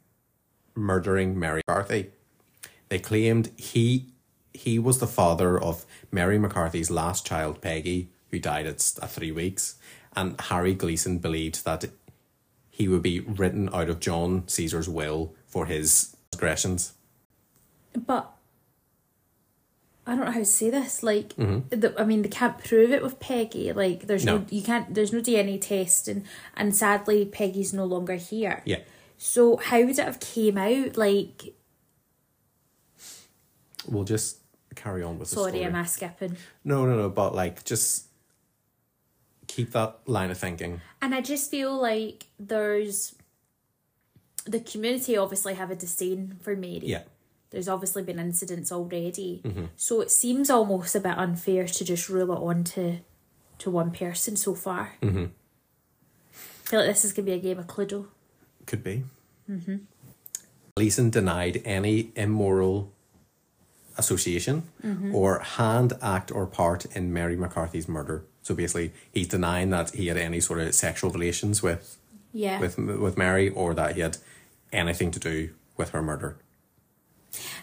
murdering 0.75 1.39
Mary 1.39 1.63
McCarthy. 1.67 2.11
They 2.89 2.99
claimed 2.99 3.51
he 3.57 4.13
he 4.55 4.79
was 4.79 4.99
the 4.99 5.07
father 5.07 5.61
of 5.61 5.85
Mary 6.11 6.39
McCarthy's 6.39 6.91
last 6.91 7.27
child, 7.27 7.61
Peggy, 7.61 8.11
who 8.31 8.39
died 8.39 8.67
at, 8.67 8.77
at 9.03 9.11
three 9.11 9.31
weeks, 9.31 9.77
and 10.17 10.41
Harry 10.41 10.75
Gleeson 10.75 11.19
believed 11.19 11.65
that 11.65 11.85
he 12.71 12.89
would 12.89 13.03
be 13.03 13.21
written 13.21 13.69
out 13.73 13.91
of 13.91 14.01
John 14.01 14.47
Caesar's 14.49 14.89
will 14.89 15.35
for 15.47 15.67
his 15.67 16.17
aggressions. 16.33 16.95
But 18.07 18.33
I 20.09 20.17
don't 20.17 20.25
know 20.25 20.31
how 20.33 20.39
to 20.39 20.45
say 20.45 20.71
this. 20.71 21.03
Like, 21.03 21.29
Mm-hmm. 21.37 21.81
the, 21.81 21.95
I 22.01 22.05
mean, 22.05 22.23
they 22.23 22.29
can't 22.31 22.59
prove 22.59 22.91
it 22.93 23.03
with 23.03 23.21
Peggy. 23.21 23.73
Like, 23.73 24.07
there's 24.07 24.25
no. 24.25 24.39
No. 24.39 24.47
you 24.51 24.63
can't. 24.63 24.93
There's 24.95 25.13
no 25.13 25.21
DNA 25.21 25.61
test, 25.61 26.09
and 26.09 26.25
and 26.57 26.75
sadly, 26.75 27.25
Peggy's 27.27 27.73
no 27.75 27.85
longer 27.85 28.15
here. 28.15 28.63
Yeah. 28.65 28.81
So 29.19 29.57
how 29.59 29.81
would 29.83 29.99
it 29.99 30.05
have 30.05 30.21
came 30.21 30.57
out? 30.59 30.97
Like, 30.97 31.55
We'll 33.87 34.05
just 34.05 34.39
carry 34.75 35.03
on 35.03 35.19
with 35.19 35.31
the 35.31 35.37
sorry, 35.37 35.53
story. 35.53 35.65
am 35.65 35.75
I 35.75 35.85
skipping? 35.85 36.37
No, 36.65 36.85
no, 36.87 36.97
no, 36.97 37.09
but 37.09 37.35
like 37.35 37.65
just 37.65 38.07
keep 39.47 39.73
that 39.73 39.99
line 40.07 40.31
of 40.31 40.39
thinking. 40.39 40.81
And 41.01 41.15
I 41.15 41.21
just 41.21 41.51
feel 41.51 41.75
like 41.75 42.27
there's 42.39 43.15
the 44.45 44.61
community 44.61 45.17
obviously 45.17 45.55
have 45.55 45.71
a 45.71 45.75
disdain 45.75 46.37
for 46.43 46.55
Mary. 46.55 46.81
Yeah. 46.85 47.03
There's 47.51 47.69
obviously 47.69 48.03
been 48.03 48.19
incidents 48.19 48.71
already. 48.71 49.41
Mm-hmm. 49.45 49.65
So 49.77 50.01
it 50.01 50.11
seems 50.11 50.51
almost 50.51 50.95
a 50.95 51.01
bit 51.01 51.17
unfair 51.17 51.67
to 51.67 51.85
just 51.85 52.09
rule 52.09 52.33
it 52.33 52.39
on 52.39 52.65
to, 52.65 52.99
to 53.59 53.71
one 53.71 53.91
person 53.91 54.37
so 54.37 54.55
far. 54.55 54.97
Mm-hmm. 55.03 55.27
I 55.27 56.69
feel 56.69 56.81
like 56.81 56.89
this 56.89 57.05
is 57.05 57.13
going 57.13 57.25
to 57.27 57.33
be 57.33 57.39
a 57.39 57.41
game 57.41 57.59
of 57.59 57.67
Cluedo. 57.67 58.07
Could 58.67 58.85
be. 58.85 59.05
Mm-hmm. 59.51 59.77
Gleeson 60.77 61.11
denied 61.11 61.63
any 61.65 62.13
immoral 62.15 62.93
association 63.97 64.63
or 65.13 65.41
hand, 65.41 65.95
act, 66.01 66.31
or 66.31 66.47
part 66.47 66.85
in 66.95 67.13
Mary 67.13 67.35
McCarthy's 67.35 67.89
murder. 67.89 68.25
So 68.43 68.55
basically, 68.55 68.93
he's 69.11 69.27
denying 69.27 69.71
that 69.71 69.91
he 69.95 70.07
had 70.07 70.17
any 70.17 70.41
sort 70.41 70.61
of 70.61 70.75
sexual 70.75 71.11
relations 71.11 71.63
with 71.63 71.99
Yeah. 72.33 72.61
with 72.61 72.79
with 72.79 73.17
Mary 73.19 73.49
or 73.49 73.75
that 73.75 73.97
he 73.97 74.03
had 74.03 74.19
anything 74.73 75.11
to 75.11 75.19
do 75.19 75.51
with 75.77 75.91
her 75.91 76.03
murder. 76.03 76.37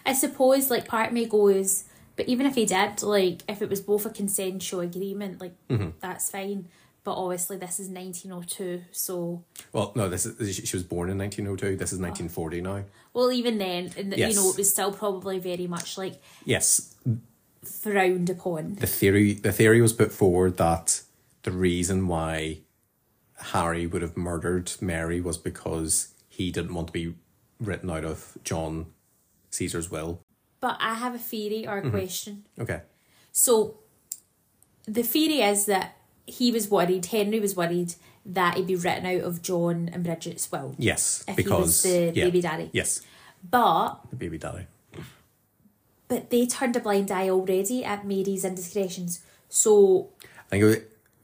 I 0.04 0.12
suppose 0.12 0.70
like 0.70 0.86
part 0.86 1.08
of 1.08 1.12
me 1.12 1.26
goes, 1.26 1.84
but 2.16 2.28
even 2.28 2.46
if 2.46 2.54
he 2.54 2.64
did, 2.66 3.02
like 3.02 3.42
if 3.48 3.60
it 3.62 3.68
was 3.70 3.80
both 3.80 4.06
a 4.06 4.10
consensual 4.10 4.80
agreement, 4.80 5.40
like 5.40 5.54
Mm-hmm. 5.68 5.90
that's 6.00 6.30
fine. 6.30 6.68
But 7.04 7.14
obviously 7.14 7.56
this 7.56 7.78
is 7.78 7.88
nineteen 7.88 8.32
oh 8.32 8.42
two, 8.46 8.82
so 8.90 9.44
Well, 9.72 9.92
no, 9.94 10.08
this 10.08 10.26
is 10.26 10.56
she- 10.68 10.76
was 10.76 10.82
born 10.82 11.08
in 11.08 11.18
1902. 11.18 11.76
This 11.76 11.92
is 11.92 12.00
1940 12.00 12.60
now. 12.62 12.84
well 13.12 13.30
even 13.30 13.58
then, 13.58 13.92
and 13.96 14.10
you 14.12 14.18
Yes. 14.18 14.34
know 14.36 14.50
it 14.50 14.56
was 14.58 14.70
still 14.70 14.92
probably 14.92 15.38
very 15.38 15.66
much 15.68 15.96
like 15.98 16.20
Yes, 16.44 16.94
frowned 17.62 18.30
upon. 18.30 18.74
the 18.76 18.86
theory 18.86 19.34
the 19.34 19.52
theory 19.52 19.80
was 19.80 19.92
put 19.92 20.12
forward 20.12 20.56
that 20.56 21.02
the 21.42 21.50
reason 21.52 22.08
why 22.08 22.58
Harry 23.52 23.86
would 23.86 24.02
have 24.02 24.16
murdered 24.16 24.72
Mary 24.80 25.20
was 25.20 25.38
because 25.38 26.08
he 26.28 26.50
didn't 26.50 26.74
want 26.74 26.88
to 26.88 26.92
be 26.92 27.14
written 27.60 27.90
out 27.90 28.04
of 28.04 28.36
John 28.44 28.86
Caesar's 29.50 29.90
will. 29.90 30.20
But 30.60 30.78
I 30.80 30.94
have 30.94 31.14
a 31.14 31.18
theory 31.18 31.66
or 31.66 31.78
a 31.78 31.82
mm-hmm. 31.82 31.90
question. 31.90 32.44
Okay. 32.58 32.82
So 33.32 33.78
the 34.86 35.02
theory 35.02 35.40
is 35.42 35.66
that 35.66 35.96
he 36.26 36.50
was 36.50 36.68
worried, 36.68 37.06
Henry 37.06 37.40
was 37.40 37.56
worried 37.56 37.94
that 38.24 38.56
he'd 38.56 38.66
be 38.66 38.74
written 38.74 39.06
out 39.06 39.22
of 39.22 39.42
John 39.42 39.88
and 39.92 40.02
Bridget's 40.02 40.50
will. 40.50 40.74
Yes, 40.78 41.24
If 41.28 41.36
he 41.36 41.42
because 41.42 41.60
was 41.60 41.82
the 41.82 42.12
yeah, 42.14 42.24
baby 42.24 42.40
daddy. 42.40 42.70
Yes, 42.72 43.02
But 43.48 44.00
the 44.10 44.16
baby 44.16 44.38
daddy. 44.38 44.66
but 46.08 46.30
they 46.30 46.46
turned 46.46 46.74
a 46.76 46.80
blind 46.80 47.10
eye 47.10 47.30
already 47.30 47.84
at 47.84 48.06
Mary's 48.06 48.44
indiscretions. 48.44 49.20
So 49.48 50.10
I 50.22 50.48
think 50.50 50.62
it 50.62 50.66
was, 50.66 50.76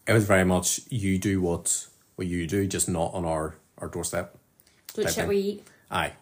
it 0.06 0.12
was 0.12 0.24
very 0.26 0.44
much 0.44 0.80
you 0.88 1.18
do 1.18 1.40
what 1.40 1.88
what 2.14 2.28
you 2.28 2.46
do, 2.46 2.66
just 2.66 2.88
not 2.88 3.12
on 3.14 3.24
our 3.24 3.56
our 3.78 3.88
doorstep. 3.88 4.38
don't 4.94 5.12
shit 5.12 5.26
we 5.26 5.38
eat. 5.38 5.66
Aye. 5.90 6.12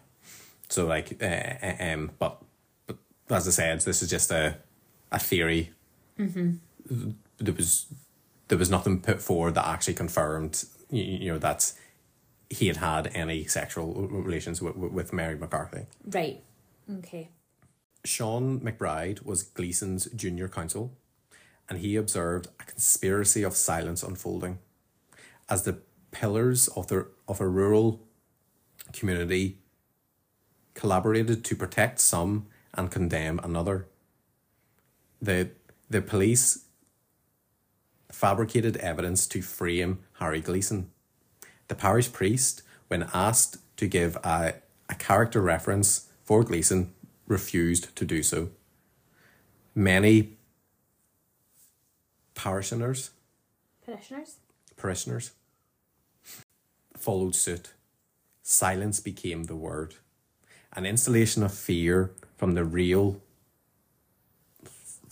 So 0.71 0.87
like, 0.87 1.21
uh, 1.21 1.25
uh, 1.25 1.75
um, 1.79 2.11
but 2.17 2.41
but 2.87 2.97
as 3.29 3.47
I 3.47 3.51
said, 3.51 3.81
this 3.81 4.01
is 4.01 4.09
just 4.09 4.31
a 4.31 4.57
a 5.11 5.19
theory. 5.19 5.71
Mm-hmm. 6.17 7.11
There 7.37 7.53
was 7.53 7.87
there 8.47 8.57
was 8.57 8.69
nothing 8.69 9.01
put 9.01 9.21
forward 9.21 9.55
that 9.55 9.67
actually 9.67 9.93
confirmed, 9.95 10.63
you, 10.89 11.03
you 11.03 11.31
know, 11.31 11.39
that 11.39 11.73
he 12.49 12.67
had 12.67 12.77
had 12.77 13.07
any 13.13 13.45
sexual 13.45 13.93
relations 14.07 14.61
with, 14.61 14.75
with 14.75 15.13
Mary 15.13 15.37
McCarthy. 15.37 15.85
Right. 16.05 16.43
Okay. 16.97 17.29
Sean 18.03 18.59
MacBride 18.59 19.25
was 19.25 19.43
Gleeson's 19.43 20.05
junior 20.15 20.49
counsel, 20.49 20.91
and 21.69 21.79
he 21.79 21.95
observed 21.95 22.47
a 22.59 22.63
conspiracy 22.63 23.43
of 23.43 23.55
silence 23.55 24.03
unfolding 24.03 24.59
as 25.49 25.63
the 25.63 25.79
pillars 26.11 26.67
of 26.69 26.87
the 26.87 27.07
of 27.27 27.39
a 27.41 27.47
rural 27.47 28.01
community 28.93 29.60
collaborated 30.73 31.43
to 31.45 31.55
protect 31.55 31.99
some 31.99 32.47
and 32.73 32.91
condemn 32.91 33.39
another. 33.43 33.87
The 35.21 35.49
the 35.89 36.01
police 36.01 36.65
fabricated 38.11 38.77
evidence 38.77 39.27
to 39.27 39.41
frame 39.41 39.99
Harry 40.19 40.41
Gleeson. 40.41 40.89
The 41.67 41.75
parish 41.75 42.11
priest, 42.11 42.63
when 42.87 43.09
asked 43.13 43.57
to 43.77 43.87
give 43.87 44.15
a, 44.17 44.53
a 44.89 44.95
character 44.95 45.41
reference 45.41 46.07
for 46.23 46.43
Gleeson, 46.43 46.93
refused 47.27 47.95
to 47.95 48.05
do 48.05 48.23
so. 48.23 48.49
Many 49.73 50.37
parishioners, 52.35 53.11
Parishioners? 53.85 54.37
parishioners 54.77 55.31
followed 56.97 57.35
suit. 57.35 57.73
Silence 58.43 58.99
became 58.99 59.45
the 59.45 59.55
word. 59.55 59.95
An 60.73 60.85
installation 60.85 61.43
of 61.43 61.53
fear 61.53 62.11
from 62.37 62.53
the 62.53 62.63
real 62.63 63.21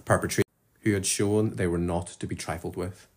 perpetrator 0.06 0.44
who 0.82 0.94
had 0.94 1.06
shown 1.06 1.56
they 1.56 1.68
were 1.68 1.78
not 1.78 2.08
to 2.08 2.26
be 2.28 2.36
trifled 2.36 2.76
with. 2.78 3.08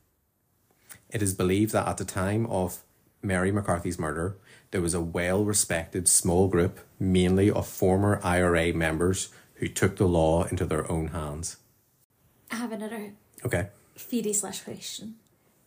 It 1.10 1.22
is 1.22 1.34
believed 1.34 1.72
that 1.72 1.86
at 1.86 1.98
the 1.98 2.04
time 2.04 2.46
of 2.46 2.82
Mary 3.22 3.52
McCarthy's 3.52 3.98
murder, 3.98 4.36
there 4.72 4.80
was 4.80 4.94
a 4.94 5.00
well 5.00 5.44
respected 5.44 6.08
small 6.08 6.48
group, 6.48 6.80
mainly 6.98 7.50
of 7.50 7.68
former 7.68 8.20
IRA 8.24 8.72
members, 8.72 9.28
who 9.56 9.68
took 9.68 9.96
the 9.96 10.06
law 10.08 10.42
into 10.44 10.64
their 10.66 10.90
own 10.90 11.08
hands. 11.08 11.58
I 12.50 12.56
have 12.56 12.72
another 12.72 13.12
Okay. 13.44 13.68
theory 13.96 14.32
slash 14.32 14.62
question. 14.64 15.16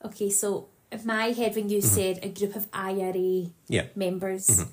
Okay, 0.03 0.29
so 0.29 0.67
in 0.91 1.05
my 1.05 1.27
head 1.27 1.55
when 1.55 1.69
you 1.69 1.77
Mm-hmm. 1.77 1.87
said 1.95 2.19
a 2.23 2.29
group 2.29 2.55
of 2.55 2.67
IRA 2.73 3.51
Yeah. 3.69 3.87
members, 3.95 4.47
Mm-hmm. 4.47 4.71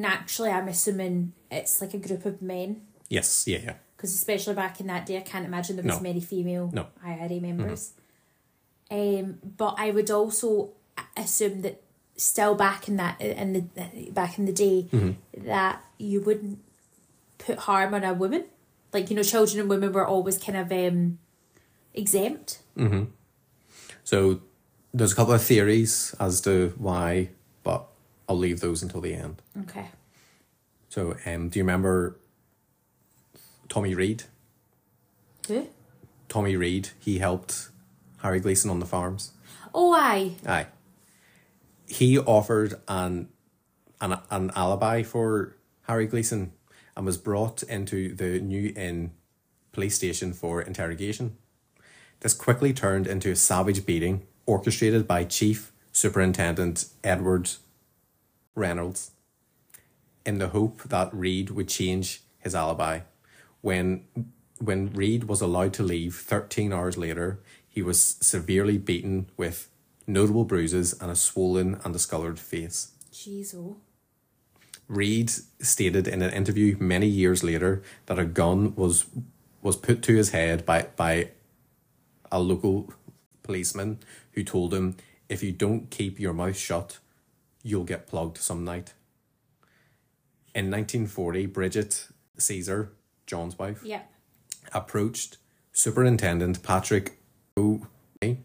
Naturally 0.00 0.50
I'm 0.50 0.68
assuming 0.68 1.32
it's 1.50 1.80
like 1.80 1.94
a 1.94 1.98
group 1.98 2.24
of 2.26 2.40
men. 2.42 2.82
Yes. 3.08 3.44
Yeah. 3.46 3.58
Yeah. 3.64 3.74
because 3.96 4.14
especially 4.14 4.54
back 4.54 4.80
in 4.80 4.86
that 4.88 5.06
day, 5.06 5.16
I 5.18 5.20
can't 5.20 5.44
imagine 5.46 5.76
there 5.76 5.84
was 5.84 5.96
No. 5.96 6.00
many 6.02 6.20
female 6.20 6.70
No. 6.72 6.84
Mm-hmm. 7.04 7.06
IRA 7.22 7.40
members. 7.40 7.92
Um, 8.90 9.38
but 9.56 9.74
I 9.78 9.90
would 9.90 10.10
also 10.10 10.70
assume 11.16 11.62
that 11.62 11.82
still 12.16 12.54
back 12.54 12.88
in 12.88 12.96
that 12.96 13.20
in 13.20 13.52
the 13.54 14.10
back 14.12 14.38
in 14.38 14.44
the 14.46 14.52
day 14.52 14.86
Mm-hmm. 14.92 15.46
that 15.46 15.82
you 15.98 16.20
wouldn't 16.20 16.58
put 17.38 17.58
harm 17.58 17.94
on 17.94 18.04
a 18.04 18.12
woman, 18.12 18.44
like 18.92 19.08
you 19.10 19.16
know, 19.16 19.22
children 19.22 19.60
and 19.60 19.68
women 19.68 19.92
were 19.92 20.06
always 20.06 20.36
kind 20.38 20.58
of 20.58 20.70
um, 20.72 21.18
exempt. 21.94 22.58
So 24.04 24.40
there's 24.92 25.12
a 25.12 25.16
couple 25.16 25.32
of 25.34 25.42
theories 25.42 26.14
as 26.20 26.40
to 26.42 26.74
why, 26.76 27.30
I'll 28.28 28.38
leave 28.38 28.60
those 28.60 28.82
until 28.82 29.00
the 29.00 29.14
end. 29.14 29.42
Okay. 29.62 29.86
So, 30.88 31.16
um, 31.26 31.48
do 31.48 31.58
you 31.58 31.64
remember 31.64 32.18
Tommy 33.68 33.94
Reed? 33.94 34.24
Who? 35.48 35.68
Tommy 36.28 36.56
Reed, 36.56 36.90
he 36.98 37.18
helped 37.18 37.68
Harry 38.18 38.40
Gleeson 38.40 38.70
on 38.70 38.80
the 38.80 38.86
farms. 38.86 39.32
Oh, 39.74 39.94
aye. 39.94 40.32
Aye. 40.46 40.66
He 41.88 42.18
offered 42.18 42.74
an, 42.88 43.28
an 44.00 44.18
an 44.30 44.50
alibi 44.54 45.02
for 45.02 45.56
Harry 45.82 46.06
Gleeson 46.06 46.52
and 46.96 47.06
was 47.06 47.18
brought 47.18 47.62
into 47.64 48.14
the 48.14 48.40
New 48.40 48.72
Inn 48.76 49.12
police 49.72 49.96
station 49.96 50.32
for 50.32 50.62
interrogation. 50.62 51.36
This 52.20 52.34
quickly 52.34 52.72
turned 52.72 53.06
into 53.06 53.30
a 53.30 53.36
savage 53.36 53.84
beating 53.84 54.26
orchestrated 54.46 55.06
by 55.08 55.24
Chief 55.24 55.72
Superintendent 55.92 56.86
Edward 57.02 57.50
Reynolds. 58.54 59.10
in 60.24 60.38
the 60.38 60.48
hope 60.48 60.82
that 60.84 61.12
Reed 61.12 61.50
would 61.50 61.68
change 61.68 62.22
his 62.38 62.54
alibi. 62.54 63.00
When 63.60 64.04
when 64.58 64.92
Reed 64.92 65.24
was 65.24 65.40
allowed 65.40 65.72
to 65.74 65.82
leave 65.82 66.14
13 66.14 66.72
hours 66.72 66.96
later, 66.96 67.40
he 67.68 67.82
was 67.82 68.00
severely 68.20 68.78
beaten 68.78 69.28
with 69.36 69.68
notable 70.06 70.44
bruises 70.44 70.92
and 71.00 71.10
a 71.10 71.16
swollen 71.16 71.80
and 71.84 71.92
discolored 71.92 72.38
face. 72.38 72.92
Jeez, 73.12 73.54
oh. 73.56 73.76
Reed 74.86 75.30
stated 75.60 76.06
in 76.06 76.22
an 76.22 76.32
interview 76.32 76.76
many 76.78 77.08
years 77.08 77.42
later 77.42 77.82
that 78.06 78.18
a 78.18 78.24
gun 78.24 78.74
was 78.76 79.06
was 79.62 79.76
put 79.76 80.02
to 80.02 80.14
his 80.14 80.30
head 80.30 80.66
by, 80.66 80.86
by 80.96 81.30
a 82.30 82.40
local 82.40 82.92
policeman 83.42 83.98
who 84.32 84.42
told 84.42 84.74
him, 84.74 84.96
if 85.28 85.42
you 85.42 85.52
don't 85.52 85.88
keep 85.90 86.18
your 86.18 86.32
mouth 86.32 86.56
shut, 86.56 86.98
you'll 87.62 87.84
get 87.84 88.06
plugged 88.06 88.38
some 88.38 88.64
night. 88.64 88.94
In 90.54 90.70
1940, 90.70 91.46
Bridget 91.46 92.08
Caesar, 92.38 92.92
John's 93.26 93.58
wife, 93.58 93.82
Yep. 93.84 94.10
approached 94.72 95.38
Superintendent 95.72 96.62
Patrick 96.62 97.18
O'Mahony 97.56 98.44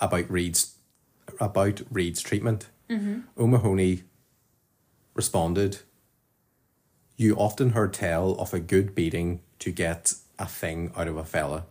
about 0.00 0.30
Reed's 0.30 0.76
about 1.40 1.82
Reed's 1.90 2.22
treatment. 2.22 2.68
Mm-hmm. 2.88 3.20
O'Mahony 3.38 4.02
responded, 5.14 5.80
"You 7.16 7.34
often 7.36 7.70
heard 7.70 7.92
tell 7.92 8.32
of 8.32 8.52
a 8.54 8.60
good 8.60 8.94
beating 8.94 9.40
to 9.60 9.70
get 9.70 10.14
a 10.38 10.46
thing 10.46 10.92
out 10.96 11.08
of 11.08 11.16
a 11.16 11.24
fella." 11.24 11.66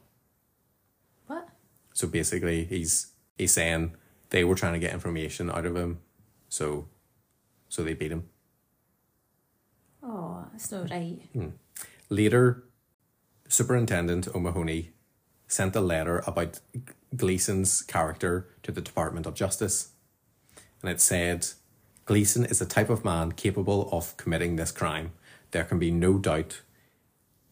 What? 1.27 1.49
So 1.93 2.07
basically, 2.07 2.65
he's 2.65 3.07
he's 3.37 3.53
saying 3.53 3.95
they 4.29 4.43
were 4.43 4.55
trying 4.55 4.73
to 4.73 4.79
get 4.79 4.93
information 4.93 5.49
out 5.49 5.65
of 5.65 5.75
him, 5.75 5.99
so 6.53 6.85
so 7.67 7.83
they 7.83 7.95
beat 7.95 8.11
him. 8.11 8.29
Oh, 10.03 10.45
that's 10.51 10.71
not 10.71 10.91
right. 10.91 11.19
Hmm. 11.33 11.49
Later, 12.09 12.65
Superintendent 13.47 14.27
O'Mahony 14.35 14.91
sent 15.47 15.75
a 15.75 15.81
letter 15.81 16.21
about 16.27 16.59
Gleeson's 17.15 17.81
character 17.81 18.47
to 18.61 18.71
the 18.71 18.81
Department 18.81 19.25
of 19.25 19.33
Justice. 19.33 19.93
And 20.81 20.91
it 20.91 21.01
said, 21.01 21.47
Gleeson 22.05 22.45
is 22.45 22.59
the 22.59 22.65
type 22.65 22.91
of 22.91 23.03
man 23.03 23.31
capable 23.31 23.89
of 23.91 24.15
committing 24.17 24.55
this 24.55 24.71
crime. 24.71 25.13
There 25.51 25.63
can 25.63 25.79
be 25.79 25.89
no 25.89 26.19
doubt 26.19 26.61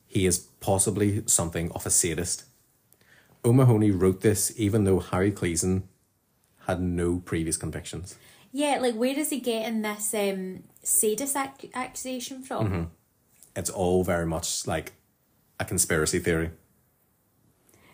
he 0.05 0.27
is 0.27 0.37
possibly 0.59 1.23
something 1.25 1.71
of 1.71 1.87
a 1.87 1.89
sadist. 1.89 2.43
O'Mahony 3.43 3.89
wrote 3.89 4.21
this 4.21 4.53
even 4.57 4.83
though 4.83 4.99
Harry 4.99 5.31
Gleeson 5.31 5.87
had 6.67 6.79
no 6.81 7.19
previous 7.19 7.57
convictions. 7.57 8.15
Yeah, 8.51 8.79
like 8.81 8.95
where 8.95 9.17
is 9.17 9.29
he 9.29 9.39
getting 9.39 9.81
this 9.81 10.13
um 10.13 10.63
sadist 10.83 11.35
ac- 11.35 11.71
accusation 11.73 12.41
from? 12.43 12.91
It's 13.55 13.69
all 13.69 14.03
very 14.03 14.25
much 14.25 14.67
like 14.67 14.93
a 15.59 15.65
conspiracy 15.65 16.19
theory. 16.19 16.51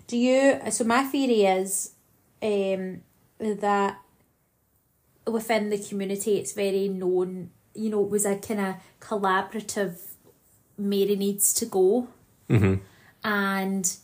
Do 0.08 0.18
you? 0.18 0.60
So 0.72 0.84
my 0.84 1.04
theory 1.04 1.44
is, 1.46 1.92
um, 2.42 3.02
that 3.40 3.98
within 5.26 5.70
the 5.70 5.78
community, 5.78 6.38
it's 6.38 6.54
very 6.54 6.88
known. 6.88 7.52
You 7.76 7.90
know, 7.90 8.04
it 8.04 8.10
was 8.10 8.26
a 8.26 8.38
kind 8.38 8.60
of 8.62 8.76
collaborative. 9.00 10.00
Mary 10.78 11.16
needs 11.16 11.54
to 11.56 11.66
go, 11.66 12.08
and 13.24 13.98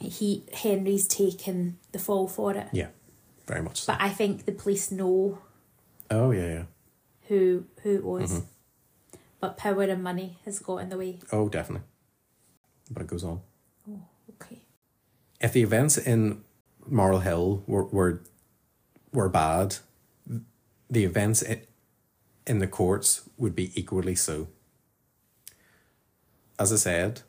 he 0.00 0.44
Henry's 0.52 1.06
taken 1.06 1.78
the 1.92 1.98
fall 2.00 2.26
for 2.28 2.54
it. 2.54 2.66
Yeah, 2.72 2.88
very 3.46 3.62
much 3.62 3.82
so. 3.82 3.92
But 3.92 4.02
I 4.02 4.08
think 4.10 4.44
the 4.44 4.52
police 4.52 4.90
know 4.90 5.38
Oh, 6.10 6.30
yeah, 6.30 6.46
yeah. 6.46 6.62
who 7.28 7.64
who 7.82 7.94
it 7.94 8.04
was, 8.04 8.32
mm-hmm. 8.32 9.18
but 9.40 9.56
power 9.56 9.82
and 9.82 10.02
money 10.02 10.38
has 10.44 10.58
got 10.58 10.78
in 10.78 10.88
the 10.88 10.96
way. 10.96 11.18
Oh, 11.30 11.48
definitely. 11.48 11.86
But 12.90 13.02
it 13.02 13.08
goes 13.08 13.24
on. 13.24 13.42
Oh, 13.88 14.02
okay. 14.30 14.62
If 15.40 15.52
the 15.52 15.62
events 15.62 15.98
in 15.98 16.42
Marl 16.86 17.20
Hill 17.20 17.62
were 17.66 17.84
were, 17.84 18.22
were 19.12 19.28
bad, 19.28 19.76
the 20.90 21.04
events 21.04 21.44
in 22.46 22.58
the 22.58 22.66
courts 22.66 23.28
would 23.36 23.54
be 23.54 23.70
equally 23.78 24.14
so. 24.14 24.48
As 26.58 26.72
I 26.72 26.76
said, 26.76 27.20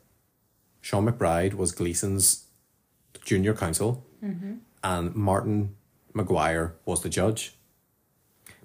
Sean 0.80 1.06
MacBride 1.06 1.54
was 1.54 1.72
Gleeson's 1.72 2.46
junior 3.24 3.54
counsel, 3.54 4.06
mm-hmm. 4.24 4.54
and 4.82 5.14
Martin 5.14 5.76
Maguire 6.14 6.74
was 6.86 7.02
the 7.02 7.10
judge. 7.10 7.54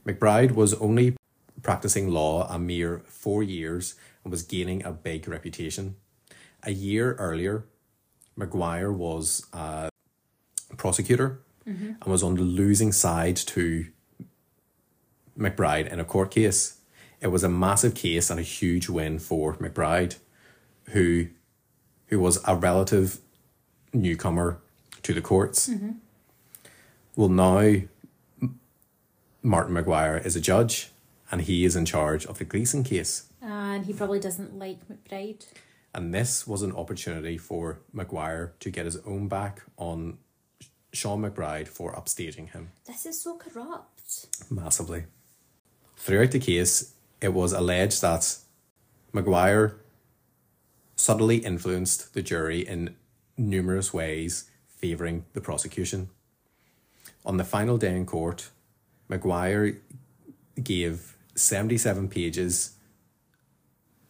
MacBride 0.06 0.52
was 0.52 0.74
only 0.76 1.16
practicing 1.62 2.10
law 2.10 2.48
a 2.48 2.60
mere 2.60 3.02
four 3.06 3.42
years 3.42 3.96
and 4.24 4.32
was 4.32 4.44
gaining 4.44 4.86
a 4.86 4.92
big 4.92 5.28
reputation. 5.28 5.96
A 6.64 6.72
year 6.72 7.14
earlier, 7.16 7.66
Maguire 8.36 8.92
was 8.92 9.46
a 9.54 9.90
prosecutor 10.78 11.40
mm-hmm. 11.68 11.94
and 12.02 12.06
was 12.06 12.24
on 12.24 12.36
the 12.36 12.42
losing 12.42 12.92
side 12.92 13.36
to 13.38 13.88
MacBride 15.38 15.92
in 15.92 16.00
a 16.00 16.06
court 16.06 16.32
case. 16.32 16.80
It 17.22 17.28
was 17.28 17.44
a 17.44 17.50
massive 17.50 17.96
case 17.96 18.30
and 18.30 18.40
a 18.40 18.44
huge 18.44 18.90
win 18.90 19.20
for 19.20 19.56
MacBride, 19.58 20.18
who 20.90 21.28
who 22.08 22.20
was 22.20 22.40
a 22.46 22.56
relative 22.56 23.20
newcomer 23.94 24.60
to 25.02 25.14
the 25.14 25.22
courts. 25.22 25.70
Mm-hmm. 25.70 25.92
Well, 27.16 27.30
now 27.30 27.74
Martin 29.46 29.74
Maguire 29.76 30.18
is 30.18 30.36
a 30.36 30.42
judge 30.42 30.90
and 31.32 31.42
he 31.42 31.66
is 31.66 31.76
in 31.76 31.86
charge 31.86 32.26
of 32.26 32.40
the 32.40 32.44
Gleeson 32.46 32.84
case. 32.84 33.30
And 33.44 33.86
he 33.86 33.94
probably 33.94 34.20
doesn't 34.20 34.58
like 34.58 34.80
MacBride. 34.90 35.46
And 35.94 36.12
this 36.12 36.48
was 36.48 36.64
an 36.64 36.72
opportunity 36.72 37.38
for 37.38 37.78
Maguire 37.94 38.54
to 38.60 38.72
get 38.72 38.86
his 38.86 38.98
own 39.06 39.28
back 39.28 39.62
on 39.78 40.18
Sean 40.94 41.22
MacBride 41.22 41.68
for 41.68 41.94
upstaging 41.94 42.50
him 42.54 42.72
This 42.88 43.06
is 43.06 43.22
so 43.22 43.38
corrupt. 43.38 44.26
massively. 44.50 45.04
Throughout 45.96 46.32
the 46.32 46.40
case, 46.40 46.96
it 47.22 47.32
was 47.34 47.54
alleged 47.54 48.02
that 48.02 48.38
Maguire 49.14 49.76
subtly 50.96 51.38
influenced 51.38 52.16
the 52.16 52.24
jury 52.24 52.62
in 52.62 52.96
numerous 53.38 53.94
ways, 53.94 54.50
favouring 54.68 55.26
the 55.34 55.42
prosecution. 55.42 56.10
On 57.26 57.38
the 57.38 57.44
final 57.44 57.78
day 57.78 57.96
in 57.96 58.06
court, 58.08 58.50
Maguire 59.08 59.78
gave 60.62 61.16
77 61.36 62.08
pages 62.10 62.76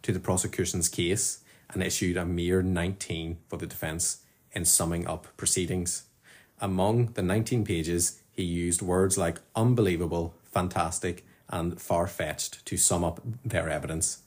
to 0.02 0.12
the 0.12 0.20
prosecution's 0.20 0.88
case 0.88 1.40
and 1.70 1.82
issued 1.82 2.16
a 2.16 2.24
mere 2.24 2.62
19 2.62 3.38
for 3.48 3.56
the 3.56 3.66
defence 3.66 4.22
in 4.52 4.64
summing 4.64 5.06
up 5.06 5.26
proceedings. 5.36 6.04
Among 6.60 7.06
the 7.12 7.22
19 7.22 7.64
pages, 7.64 8.20
he 8.30 8.44
used 8.44 8.82
words 8.82 9.18
like 9.18 9.40
unbelievable, 9.54 10.34
fantastic, 10.44 11.26
and 11.48 11.80
far 11.80 12.06
fetched 12.06 12.64
to 12.66 12.76
sum 12.76 13.04
up 13.04 13.20
their 13.44 13.68
evidence. 13.68 14.22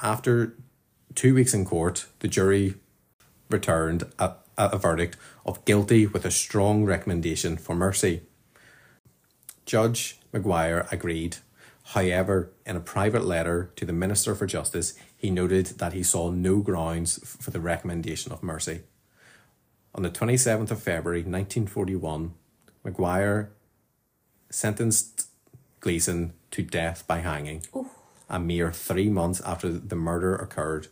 After 0.00 0.54
two 1.14 1.34
weeks 1.34 1.54
in 1.54 1.64
court, 1.64 2.06
the 2.20 2.28
jury 2.28 2.74
returned 3.48 4.04
a, 4.18 4.34
a 4.56 4.78
verdict 4.78 5.16
of 5.44 5.64
guilty 5.64 6.06
with 6.06 6.24
a 6.24 6.30
strong 6.30 6.84
recommendation 6.84 7.56
for 7.56 7.74
mercy. 7.74 8.22
Judge 9.72 10.18
Maguire 10.34 10.86
agreed. 10.92 11.38
However, 11.94 12.50
in 12.66 12.76
a 12.76 12.80
private 12.80 13.24
letter 13.24 13.70
to 13.76 13.86
the 13.86 13.92
Minister 13.94 14.34
for 14.34 14.44
Justice, 14.44 14.92
he 15.16 15.30
noted 15.30 15.78
that 15.78 15.94
he 15.94 16.02
saw 16.02 16.30
no 16.30 16.58
grounds 16.58 17.18
for 17.40 17.52
the 17.52 17.58
recommendation 17.58 18.32
of 18.32 18.42
mercy. 18.42 18.82
On 19.94 20.02
the 20.02 20.10
27th 20.10 20.70
of 20.72 20.82
February 20.82 21.20
1941, 21.20 22.34
Maguire 22.84 23.50
sentenced 24.50 25.28
Gleeson 25.80 26.34
to 26.50 26.62
death 26.62 27.06
by 27.06 27.20
hanging, 27.20 27.64
a 28.28 28.38
mere 28.38 28.72
three 28.72 29.08
months 29.08 29.40
after 29.40 29.70
the 29.70 29.96
murder 29.96 30.36
occurred. 30.36 30.88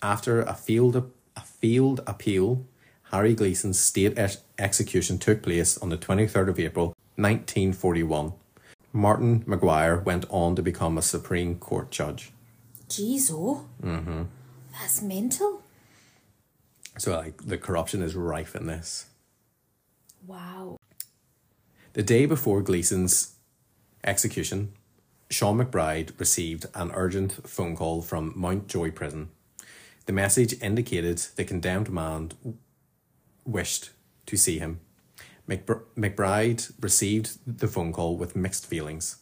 After 0.00 0.40
a 0.40 0.54
field, 0.54 1.10
a 1.34 1.40
field 1.40 2.00
appeal, 2.06 2.64
Harry 3.10 3.34
Gleeson's 3.34 3.80
state 3.80 4.16
ex- 4.16 4.38
execution 4.56 5.18
took 5.18 5.42
place 5.42 5.76
on 5.76 5.88
the 5.88 5.98
23rd 5.98 6.48
of 6.48 6.60
April 6.60 6.94
1941. 7.16 8.32
Martin 8.92 9.42
Maguire 9.46 9.98
went 9.98 10.24
on 10.30 10.54
to 10.56 10.62
become 10.62 10.96
a 10.96 11.02
Supreme 11.02 11.56
Court 11.56 11.90
judge. 11.90 12.32
Jeez, 12.88 13.30
oh. 13.32 13.66
Mm-hmm. 13.82 14.22
That's 14.72 15.02
mental. 15.02 15.62
So, 16.98 17.12
like, 17.12 17.44
the 17.44 17.58
corruption 17.58 18.02
is 18.02 18.14
rife 18.14 18.54
in 18.54 18.66
this. 18.66 19.06
Wow. 20.26 20.78
The 21.94 22.02
day 22.02 22.26
before 22.26 22.62
Gleeson's 22.62 23.34
execution, 24.04 24.72
Sean 25.30 25.58
MacBride 25.58 26.18
received 26.18 26.66
an 26.74 26.92
urgent 26.94 27.48
phone 27.48 27.76
call 27.76 28.02
from 28.02 28.32
Mountjoy 28.36 28.92
Prison. 28.92 29.30
The 30.06 30.12
message 30.12 30.60
indicated 30.62 31.18
the 31.36 31.44
condemned 31.44 31.90
man 31.90 32.32
wished 33.44 33.90
to 34.26 34.36
see 34.36 34.58
him. 34.58 34.80
McBr- 35.48 35.82
MacBride 35.96 36.72
received 36.80 37.38
the 37.46 37.68
phone 37.68 37.92
call 37.92 38.16
with 38.16 38.34
mixed 38.36 38.66
feelings. 38.66 39.18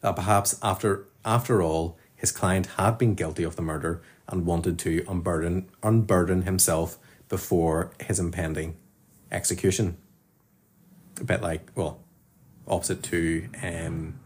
That 0.00 0.16
perhaps 0.16 0.58
after 0.62 1.06
After 1.24 1.62
all, 1.62 1.98
his 2.16 2.32
client 2.32 2.66
had 2.76 2.98
been 2.98 3.14
guilty 3.14 3.44
of 3.44 3.54
the 3.56 3.62
murder 3.62 4.02
and 4.26 4.44
wanted 4.46 4.78
to 4.80 5.04
unburden, 5.08 5.68
unburden 5.82 6.42
himself 6.42 6.98
before 7.28 7.92
his 8.00 8.18
impending 8.18 8.76
execution. 9.30 9.96
A 11.20 11.24
bit 11.24 11.42
like, 11.42 11.70
well, 11.76 12.00
opposite 12.66 13.02
to 13.04 13.48
um, 13.62 14.18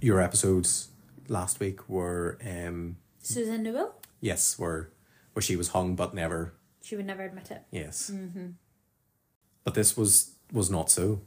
your 0.00 0.20
episodes 0.20 0.88
last 1.28 1.60
week 1.60 1.88
were, 1.88 2.38
um, 2.44 2.96
Susan 3.20 3.62
Newell? 3.62 3.94
yes, 4.20 4.58
were 4.58 4.90
where 5.32 5.42
she 5.42 5.54
was 5.54 5.68
hung 5.68 5.94
but 5.94 6.12
never 6.14 6.54
She 6.88 6.96
would 6.96 7.04
never 7.04 7.22
admit 7.22 7.50
it. 7.50 7.64
Yes. 7.70 8.10
Mm-hmm. 8.10 8.52
But 9.62 9.74
this 9.74 9.94
was 9.94 10.30
was 10.50 10.70
not 10.70 10.90
so. 10.90 11.20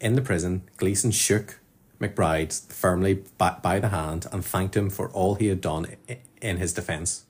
In 0.00 0.14
the 0.14 0.22
prison, 0.22 0.62
Gleeson 0.78 1.10
shook 1.10 1.60
MacBride 2.00 2.72
firmly 2.72 3.24
by, 3.36 3.58
by 3.62 3.78
the 3.78 3.90
hand 3.90 4.26
and 4.32 4.42
thanked 4.42 4.74
him 4.74 4.88
for 4.88 5.10
all 5.10 5.34
he 5.34 5.48
had 5.48 5.60
done 5.60 5.96
in 6.40 6.56
his 6.56 6.72
defence. 6.72 7.26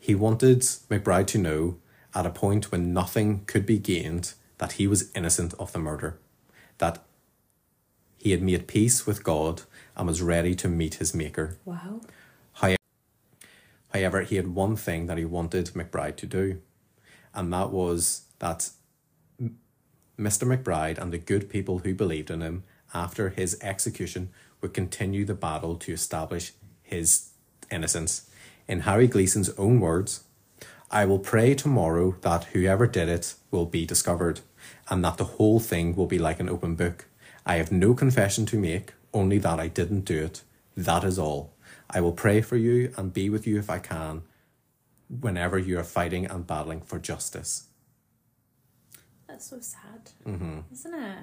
He 0.00 0.16
wanted 0.16 0.62
MacBride 0.90 1.28
to 1.28 1.38
know, 1.38 1.78
at 2.12 2.26
a 2.26 2.30
point 2.30 2.72
when 2.72 2.92
nothing 2.92 3.44
could 3.46 3.66
be 3.66 3.78
gained, 3.78 4.34
that 4.58 4.72
he 4.72 4.88
was 4.88 5.12
innocent 5.14 5.54
of 5.60 5.72
the 5.72 5.78
murder, 5.78 6.18
that 6.78 7.04
he 8.18 8.32
had 8.32 8.42
made 8.42 8.66
peace 8.66 9.06
with 9.06 9.22
God 9.22 9.62
and 9.96 10.08
was 10.08 10.20
ready 10.20 10.56
to 10.56 10.68
meet 10.68 10.94
his 10.94 11.14
Maker. 11.14 11.56
Wow. 11.64 12.00
However, 13.94 14.22
he 14.22 14.36
had 14.36 14.48
one 14.48 14.74
thing 14.74 15.06
that 15.06 15.18
he 15.18 15.24
wanted 15.24 15.66
MacBride 15.66 16.16
to 16.16 16.26
do, 16.26 16.60
and 17.32 17.52
that 17.52 17.70
was 17.70 18.22
that 18.40 18.70
Mr. 20.18 20.44
MacBride 20.44 20.98
and 20.98 21.12
the 21.12 21.18
good 21.18 21.48
people 21.48 21.78
who 21.78 21.94
believed 21.94 22.28
in 22.28 22.40
him 22.40 22.64
after 22.92 23.28
his 23.28 23.56
execution 23.62 24.30
would 24.60 24.74
continue 24.74 25.24
the 25.24 25.34
battle 25.34 25.76
to 25.76 25.92
establish 25.92 26.52
his 26.82 27.28
innocence. 27.70 28.28
In 28.66 28.80
Harry 28.80 29.06
Gleeson's 29.06 29.50
own 29.50 29.78
words, 29.78 30.24
I 30.90 31.04
will 31.04 31.20
pray 31.20 31.54
tomorrow 31.54 32.16
that 32.22 32.44
whoever 32.46 32.88
did 32.88 33.08
it 33.08 33.34
will 33.52 33.66
be 33.66 33.86
discovered, 33.86 34.40
and 34.90 35.04
that 35.04 35.18
the 35.18 35.36
whole 35.36 35.60
thing 35.60 35.94
will 35.94 36.06
be 36.06 36.18
like 36.18 36.40
an 36.40 36.48
open 36.48 36.74
book. 36.74 37.06
I 37.46 37.56
have 37.56 37.70
no 37.70 37.94
confession 37.94 38.44
to 38.46 38.58
make, 38.58 38.92
only 39.12 39.38
that 39.38 39.60
I 39.60 39.68
didn't 39.68 40.04
do 40.04 40.20
it. 40.24 40.42
That 40.76 41.04
is 41.04 41.16
all. 41.16 41.53
I 41.90 42.00
will 42.00 42.12
pray 42.12 42.40
for 42.40 42.56
you 42.56 42.92
and 42.96 43.12
be 43.12 43.30
with 43.30 43.46
you 43.46 43.58
if 43.58 43.70
I 43.70 43.78
can, 43.78 44.22
whenever 45.20 45.58
you 45.58 45.78
are 45.78 45.84
fighting 45.84 46.26
and 46.26 46.46
battling 46.46 46.80
for 46.80 46.98
justice. 46.98 47.64
That's 49.28 49.46
so 49.50 49.60
sad. 49.60 50.10
Mm-hmm. 50.26 50.60
Isn't 50.72 50.94
it? 50.94 51.16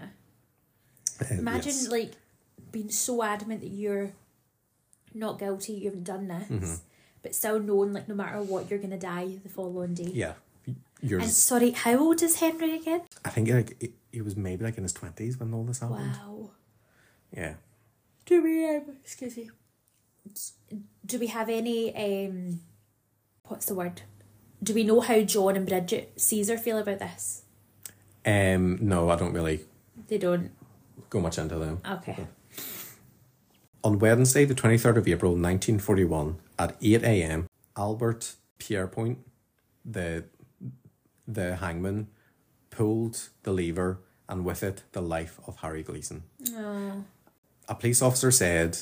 Uh, 1.22 1.26
Imagine 1.36 1.68
yes. 1.74 1.88
like 1.90 2.12
being 2.72 2.90
so 2.90 3.22
adamant 3.24 3.62
that 3.62 3.68
you're 3.70 4.12
not 5.14 5.40
guilty, 5.40 5.74
you 5.74 5.86
haven't 5.86 6.04
done 6.06 6.28
this, 6.28 6.48
Mm-hmm. 6.50 6.74
but 7.22 7.36
still 7.36 7.60
knowing 7.60 7.94
like 7.94 8.08
no 8.08 8.16
matter 8.16 8.42
what 8.42 8.70
you're 8.70 8.80
gonna 8.80 8.98
die 8.98 9.38
the 9.44 9.50
following 9.50 9.94
day. 9.94 10.10
Yeah. 10.14 10.34
Yours. 11.04 11.24
And 11.24 11.32
sorry, 11.32 11.72
how 11.72 11.98
old 11.98 12.22
is 12.22 12.40
Henry 12.40 12.76
again? 12.76 13.02
I 13.26 13.30
think 13.30 13.50
like 13.50 13.76
he- 13.82 13.94
he 14.12 14.22
was 14.22 14.36
maybe 14.38 14.64
like 14.64 14.78
in 14.78 14.84
his 14.84 14.94
twenties 14.94 15.40
when 15.40 15.54
all 15.54 15.64
this 15.64 15.80
happened. 15.80 16.12
Wow. 16.12 16.52
Yeah. 17.36 17.56
Do 18.26 18.44
we 18.44 18.68
um, 18.68 18.84
excuse 19.04 19.36
me? 19.38 19.50
Do 21.06 21.20
we 21.20 21.28
have 21.28 21.50
any 21.50 21.96
um 21.96 22.62
what's 23.48 23.66
the 23.66 23.76
word? 23.76 24.02
Do 24.64 24.74
we 24.74 24.84
know 24.84 25.00
how 25.02 25.22
John 25.22 25.56
and 25.56 25.68
Bridget 25.68 26.14
Caesar 26.18 26.58
feel 26.58 26.78
about 26.78 27.00
this? 27.00 27.44
Um. 28.26 28.78
No, 28.82 29.10
I 29.10 29.16
don't 29.16 29.34
really 29.34 29.62
They 30.08 30.18
don't. 30.20 30.52
go 31.10 31.20
much 31.20 31.38
into 31.40 31.58
them. 31.58 31.82
Okay. 31.90 32.28
On 33.84 33.98
Wednesday, 33.98 34.46
the 34.46 34.54
23rd 34.54 34.98
of 34.98 35.08
April, 35.08 35.32
1941, 35.32 36.36
at 36.60 36.76
8 36.80 37.02
a.m., 37.04 37.48
Albert 37.76 38.36
Pierrepoint, 38.60 39.16
the, 39.84 40.26
the 41.28 41.56
hangman, 41.56 42.08
pulled 42.70 43.30
the 43.42 43.52
lever 43.52 44.00
and 44.30 44.46
with 44.46 44.62
it 44.62 44.84
the 44.92 45.02
life 45.02 45.40
of 45.48 45.56
Harry 45.58 45.82
Gleeson. 45.82 46.22
Oh. 46.52 47.04
A 47.68 47.74
police 47.74 48.04
officer 48.04 48.30
said, 48.30 48.78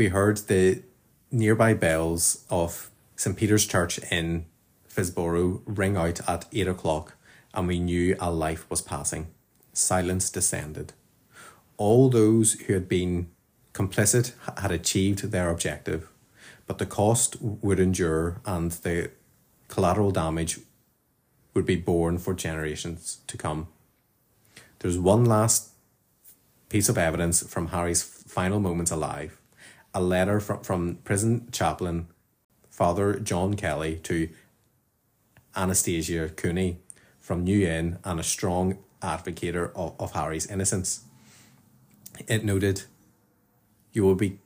We 0.00 0.08
heard 0.08 0.38
the 0.38 0.82
nearby 1.30 1.74
bells 1.74 2.46
of 2.48 2.90
St. 3.16 3.36
Peter's 3.36 3.66
Church 3.66 3.98
in 4.10 4.46
Phibsborough 4.88 5.60
ring 5.66 5.94
out 5.94 6.26
at 6.26 6.46
8 6.50 6.68
o'clock, 6.68 7.18
and 7.52 7.68
we 7.68 7.80
knew 7.80 8.16
a 8.18 8.30
life 8.30 8.64
was 8.70 8.80
passing. 8.80 9.26
Silence 9.74 10.30
descended. 10.30 10.94
All 11.76 12.08
those 12.08 12.54
who 12.54 12.72
had 12.72 12.88
been 12.88 13.28
complicit 13.74 14.32
had 14.62 14.70
achieved 14.70 15.32
their 15.32 15.50
objective, 15.50 16.08
but 16.66 16.78
the 16.78 16.86
cost 16.86 17.36
would 17.42 17.78
endure 17.78 18.40
and 18.46 18.70
the 18.70 19.10
collateral 19.68 20.12
damage 20.12 20.60
would 21.52 21.66
be 21.66 21.76
borne 21.76 22.16
for 22.16 22.32
generations 22.32 23.18
to 23.26 23.36
come. 23.36 23.68
There's 24.78 24.96
one 24.96 25.26
last 25.26 25.72
piece 26.70 26.88
of 26.88 26.96
evidence 26.96 27.46
from 27.46 27.66
Harry's 27.66 28.02
final 28.02 28.60
moments 28.60 28.90
alive 28.90 29.36
a 29.94 30.00
letter 30.00 30.40
from, 30.40 30.62
from 30.62 30.96
prison 31.04 31.48
chaplain 31.52 32.08
Father 32.70 33.18
John 33.18 33.54
Kelly 33.54 33.96
to 34.04 34.28
Anastasia 35.54 36.28
Cooney 36.28 36.78
from 37.18 37.44
New 37.44 37.66
Inn 37.66 37.98
and 38.04 38.20
a 38.20 38.22
strong 38.22 38.78
advocator 39.02 39.72
of, 39.74 39.94
of 39.98 40.12
Harry's 40.12 40.46
innocence. 40.46 41.04
It 42.26 42.44
noted, 42.44 42.84
You 43.92 44.04
will 44.04 44.14
be 44.14 44.38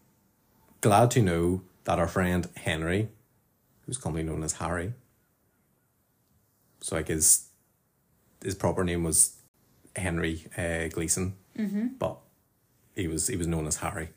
glad 0.81 1.11
to 1.13 1.23
know 1.23 1.63
that 1.85 1.99
our 1.99 2.09
friend 2.09 2.49
Henry, 2.57 3.09
who's 3.87 3.99
commonly 3.99 4.23
known 4.23 4.43
as 4.43 4.55
Harry, 4.55 4.95
so 6.81 6.97
like 6.97 7.09
his 7.09 7.47
his 8.43 8.55
proper 8.55 8.85
name 8.85 9.05
was 9.05 9.37
Henry 9.97 10.47
uh, 10.59 10.89
Gleeson, 10.89 11.35
but 11.99 12.19
he 12.95 13.07
was 13.09 13.29
he 13.29 13.37
was 13.37 13.47
known 13.47 13.67
as 13.67 13.77
Harry. 13.77 14.11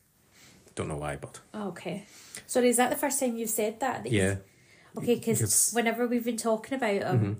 Don't 0.77 0.87
know 0.87 0.97
why, 0.97 1.15
but 1.17 1.39
Okay. 1.53 2.05
Sorry, 2.45 2.69
is 2.69 2.77
that 2.77 2.89
the 2.91 2.95
first 2.95 3.19
time 3.19 3.35
you've 3.35 3.49
said 3.49 3.79
that? 3.81 4.03
that 4.03 4.11
yeah, 4.11 4.35
Okay, 4.95 5.15
because 5.15 5.71
whenever 5.73 6.07
we've 6.07 6.23
been 6.23 6.37
talking 6.37 6.75
about 6.77 7.01
him, 7.01 7.19
Mm-hmm. 7.19 7.33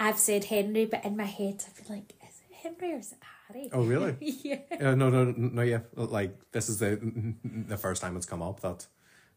I've 0.00 0.18
said 0.18 0.44
Henry, 0.46 0.86
but 0.86 1.04
in 1.04 1.16
my 1.16 1.22
head 1.24 1.64
I've 1.66 1.76
been 1.86 1.96
like, 1.96 2.12
is 2.28 2.40
it 2.50 2.56
Henry 2.62 2.94
or 2.94 2.98
is 2.98 3.12
it 3.12 3.18
Harry? 3.48 3.70
Oh 3.72 3.82
really? 3.84 4.16
yeah. 4.20 4.58
Uh, 4.72 4.94
no, 4.96 5.08
no, 5.08 5.32
no, 5.36 5.62
yeah. 5.62 5.80
Like 5.94 6.36
this 6.50 6.68
is 6.68 6.80
the 6.80 6.98
the 7.44 7.76
first 7.76 8.02
time 8.02 8.16
it's 8.16 8.26
come 8.26 8.42
up 8.42 8.58
that 8.60 8.86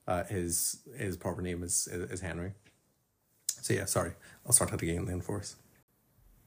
uh, 0.07 0.23
his 0.23 0.79
his 0.97 1.15
proper 1.15 1.43
name 1.43 1.61
is, 1.61 1.87
is 1.91 2.21
Henry. 2.21 2.53
So 3.61 3.73
yeah, 3.75 3.85
sorry. 3.85 4.13
I'll 4.47 4.51
start 4.51 4.71
that 4.71 4.81
again 4.81 5.05
then 5.05 5.21
for 5.21 5.37
us. 5.39 5.57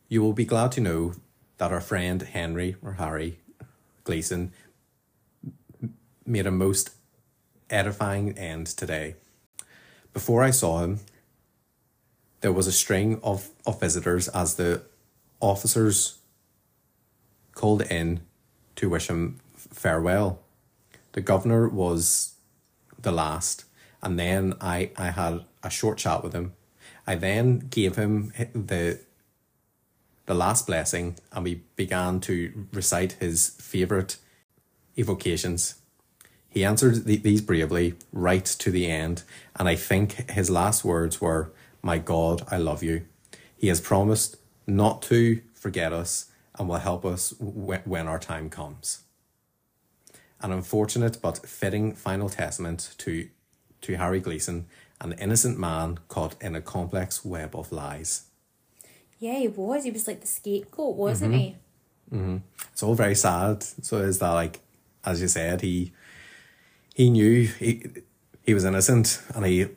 You 0.08 0.22
will 0.22 0.32
be 0.32 0.44
glad 0.44 0.72
to 0.72 0.80
know 0.80 1.14
that 1.58 1.70
our 1.70 1.80
friend 1.80 2.20
Henry 2.22 2.74
or 2.82 2.94
Harry 2.94 3.38
Gleeson 4.02 4.52
made 6.26 6.46
a 6.46 6.50
most 6.50 6.90
edifying 7.68 8.36
end 8.38 8.66
today. 8.66 9.16
Before 10.12 10.42
I 10.42 10.50
saw 10.50 10.80
him, 10.80 11.00
there 12.40 12.52
was 12.52 12.66
a 12.66 12.72
string 12.72 13.20
of, 13.22 13.50
of 13.66 13.80
visitors 13.80 14.28
as 14.28 14.54
the 14.54 14.82
officers 15.40 16.18
called 17.54 17.82
in 17.82 18.20
to 18.76 18.88
wish 18.88 19.08
him 19.08 19.38
farewell. 19.54 20.40
The 21.12 21.20
governor 21.20 21.68
was 21.68 22.34
the 23.00 23.12
last, 23.12 23.64
and 24.02 24.18
then 24.18 24.54
I, 24.60 24.90
I 24.96 25.10
had 25.10 25.44
a 25.62 25.70
short 25.70 25.98
chat 25.98 26.22
with 26.22 26.32
him. 26.32 26.54
I 27.06 27.14
then 27.16 27.58
gave 27.58 27.96
him 27.96 28.32
the 28.54 29.00
the 30.26 30.34
last 30.34 30.68
blessing, 30.68 31.16
and 31.32 31.42
we 31.42 31.62
began 31.74 32.20
to 32.20 32.66
recite 32.72 33.14
his 33.14 33.48
favourite 33.58 34.16
evocations. 34.96 35.79
He 36.50 36.64
answered 36.64 37.06
th- 37.06 37.22
these 37.22 37.40
bravely 37.40 37.94
right 38.12 38.44
to 38.44 38.70
the 38.70 38.90
end, 38.90 39.22
and 39.56 39.68
I 39.68 39.76
think 39.76 40.30
his 40.30 40.50
last 40.50 40.84
words 40.84 41.20
were, 41.20 41.52
My 41.80 41.98
God, 41.98 42.42
I 42.50 42.58
love 42.58 42.82
you. 42.82 43.06
He 43.56 43.68
has 43.68 43.80
promised 43.80 44.36
not 44.66 45.00
to 45.02 45.40
forget 45.54 45.92
us 45.92 46.26
and 46.58 46.68
will 46.68 46.76
help 46.76 47.04
us 47.04 47.30
w- 47.30 47.80
when 47.84 48.08
our 48.08 48.18
time 48.18 48.50
comes. 48.50 49.02
An 50.40 50.50
unfortunate 50.50 51.18
but 51.22 51.46
fitting 51.46 51.94
final 51.94 52.28
testament 52.28 52.94
to, 52.98 53.28
to 53.82 53.96
Harry 53.96 54.20
Gleeson, 54.20 54.66
an 55.00 55.12
innocent 55.12 55.58
man 55.58 55.98
caught 56.08 56.34
in 56.42 56.56
a 56.56 56.60
complex 56.60 57.24
web 57.24 57.54
of 57.54 57.70
lies. 57.70 58.24
Yeah, 59.18 59.38
he 59.38 59.48
was. 59.48 59.84
He 59.84 59.90
was 59.90 60.06
like 60.06 60.20
the 60.20 60.26
scapegoat, 60.26 60.96
wasn't 60.96 61.34
mm-hmm. 61.34 61.40
he? 61.40 61.56
Mm-hmm. 62.12 62.36
it's 62.72 62.82
all 62.82 62.94
very 62.94 63.14
sad. 63.14 63.62
So 63.62 63.98
is 63.98 64.18
that 64.18 64.30
like, 64.30 64.58
as 65.04 65.22
you 65.22 65.28
said, 65.28 65.60
he 65.60 65.92
he 67.00 67.08
knew 67.08 67.46
he 67.46 67.82
he 68.42 68.52
was 68.52 68.64
innocent, 68.64 69.22
and 69.34 69.46
he 69.46 69.68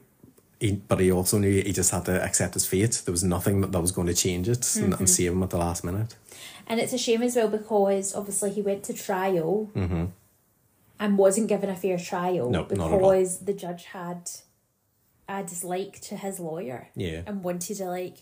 he, 0.59 0.73
but 0.73 0.99
he 0.99 1.09
also 1.09 1.37
knew 1.37 1.61
he 1.61 1.71
just 1.71 1.91
had 1.91 2.03
to 2.05 2.21
accept 2.21 2.53
his 2.53 2.65
fate. 2.65 3.01
There 3.05 3.13
was 3.13 3.23
nothing 3.23 3.61
that, 3.61 3.71
that 3.71 3.79
was 3.79 3.93
going 3.93 4.07
to 4.07 4.13
change 4.13 4.49
it 4.49 4.75
and, 4.75 4.85
and 4.85 4.93
mm-hmm. 4.93 5.05
save 5.05 5.31
him 5.31 5.43
at 5.43 5.49
the 5.49 5.57
last 5.57 5.83
minute. 5.85 6.15
And 6.67 6.79
it's 6.81 6.93
a 6.93 6.97
shame 6.97 7.21
as 7.21 7.35
well 7.37 7.47
because 7.47 8.13
obviously 8.13 8.51
he 8.51 8.61
went 8.61 8.83
to 8.83 8.93
trial 8.93 9.71
mm-hmm. 9.73 10.05
and 10.99 11.17
wasn't 11.17 11.47
given 11.47 11.69
a 11.69 11.75
fair 11.75 11.97
trial 11.97 12.49
No, 12.49 12.61
not 12.61 12.71
at 12.71 12.79
all. 12.79 12.99
because 12.99 13.39
the 13.39 13.53
judge 13.53 13.85
had 13.85 14.29
a 15.27 15.43
dislike 15.43 15.99
to 16.01 16.15
his 16.15 16.39
lawyer 16.39 16.89
Yeah. 16.95 17.23
and 17.27 17.43
wanted 17.43 17.75
to 17.77 17.85
like 17.85 18.17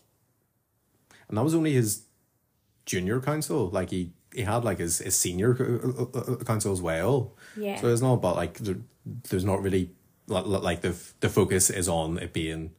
And 1.27 1.37
that 1.37 1.43
was 1.43 1.53
only 1.53 1.73
his 1.73 2.03
junior 2.85 3.19
counsel. 3.19 3.69
Like 3.69 3.91
he, 3.91 4.13
he 4.33 4.41
had 4.41 4.63
like 4.63 4.79
his, 4.79 4.99
his 4.99 5.15
senior 5.17 5.55
uh, 5.83 6.01
uh, 6.17 6.19
uh, 6.33 6.43
counsel 6.43 6.71
as 6.71 6.81
well. 6.81 7.33
Yeah. 7.57 7.79
So 7.79 7.87
it's 7.87 8.01
not, 8.01 8.13
about 8.13 8.35
like 8.35 8.57
there, 8.59 8.77
there's 9.29 9.45
not 9.45 9.61
really 9.61 9.91
li- 10.27 10.41
li- 10.41 10.59
like 10.59 10.81
the 10.81 10.95
the 11.19 11.29
focus 11.29 11.69
is 11.69 11.87
on 11.89 12.17
it 12.17 12.33
being 12.33 12.71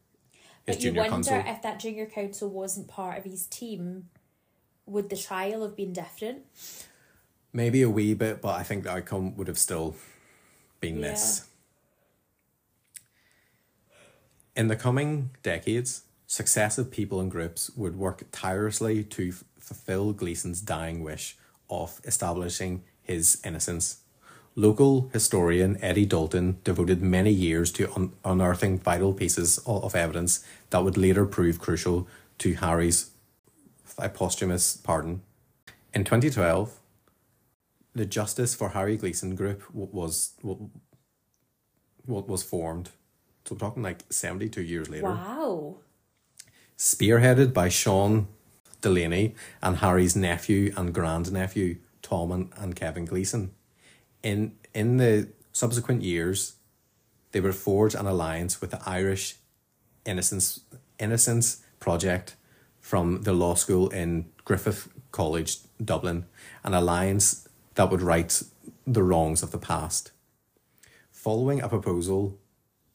his 0.66 0.76
But 0.76 0.84
you 0.84 0.94
wonder 0.94 1.10
counsel. 1.10 1.42
if 1.46 1.62
that 1.62 1.80
junior 1.80 2.06
council 2.06 2.48
wasn't 2.48 2.88
part 2.88 3.18
of 3.18 3.24
his 3.24 3.46
team, 3.46 4.08
would 4.86 5.10
the 5.10 5.16
trial 5.16 5.62
have 5.62 5.76
been 5.76 5.92
different? 5.92 6.42
Maybe 7.52 7.82
a 7.82 7.90
wee 7.90 8.14
bit, 8.14 8.40
but 8.40 8.58
I 8.58 8.62
think 8.62 8.84
the 8.84 8.92
outcome 8.92 9.36
would 9.36 9.48
have 9.48 9.58
still 9.58 9.94
been 10.80 11.00
this. 11.02 11.46
In 14.56 14.68
the 14.68 14.76
coming 14.76 15.30
decades, 15.42 16.02
successive 16.26 16.90
people 16.90 17.20
and 17.20 17.30
groups 17.30 17.70
would 17.76 17.96
work 17.96 18.24
tirelessly 18.32 19.04
to 19.04 19.28
f- 19.28 19.44
fulfill 19.58 20.12
Gleeson's 20.12 20.60
dying 20.60 21.02
wish 21.02 21.36
of 21.72 22.00
establishing 22.04 22.84
his 23.02 23.40
innocence. 23.44 24.00
Local 24.54 25.08
historian 25.12 25.78
Eddie 25.82 26.04
Dalton 26.04 26.58
devoted 26.62 27.00
many 27.02 27.30
years 27.30 27.72
to 27.72 27.90
un- 27.96 28.12
unearthing 28.24 28.78
vital 28.78 29.14
pieces 29.14 29.58
of 29.66 29.94
evidence 29.94 30.44
that 30.70 30.84
would 30.84 30.98
later 30.98 31.24
prove 31.24 31.58
crucial 31.58 32.06
to 32.38 32.54
Harry's 32.54 33.10
posthumous 34.14 34.76
pardon. 34.76 35.22
In 35.94 36.04
2012, 36.04 36.78
the 37.94 38.06
Justice 38.06 38.54
for 38.54 38.70
Harry 38.70 38.96
Gleeson 38.96 39.34
group 39.34 39.62
was 39.72 40.32
w- 40.42 40.70
w- 42.06 42.26
was 42.26 42.42
formed. 42.42 42.90
So 43.44 43.54
we're 43.54 43.58
talking 43.58 43.82
like 43.82 44.02
72 44.10 44.62
years 44.62 44.88
later. 44.88 45.04
Wow. 45.10 45.76
Spearheaded 46.78 47.52
by 47.52 47.68
Sean 47.68 48.28
Delaney 48.82 49.34
and 49.62 49.78
Harry's 49.78 50.14
nephew 50.14 50.74
and 50.76 50.92
grandnephew, 50.92 51.76
Tom 52.02 52.30
and, 52.30 52.52
and 52.56 52.76
Kevin 52.76 53.06
Gleeson. 53.06 53.52
In 54.22 54.56
in 54.74 54.98
the 54.98 55.28
subsequent 55.52 56.02
years, 56.02 56.56
they 57.30 57.40
would 57.40 57.54
forge 57.54 57.94
an 57.94 58.06
alliance 58.06 58.60
with 58.60 58.70
the 58.70 58.82
Irish 58.84 59.36
Innocence 60.04 60.60
Innocence 60.98 61.62
Project 61.80 62.36
from 62.80 63.22
the 63.22 63.32
law 63.32 63.54
school 63.54 63.88
in 63.88 64.26
Griffith 64.44 64.88
College, 65.12 65.58
Dublin, 65.82 66.26
an 66.64 66.74
alliance 66.74 67.48
that 67.74 67.90
would 67.90 68.02
right 68.02 68.42
the 68.86 69.02
wrongs 69.02 69.42
of 69.42 69.50
the 69.50 69.58
past. 69.58 70.10
Following 71.10 71.60
a 71.60 71.68
proposal 71.68 72.38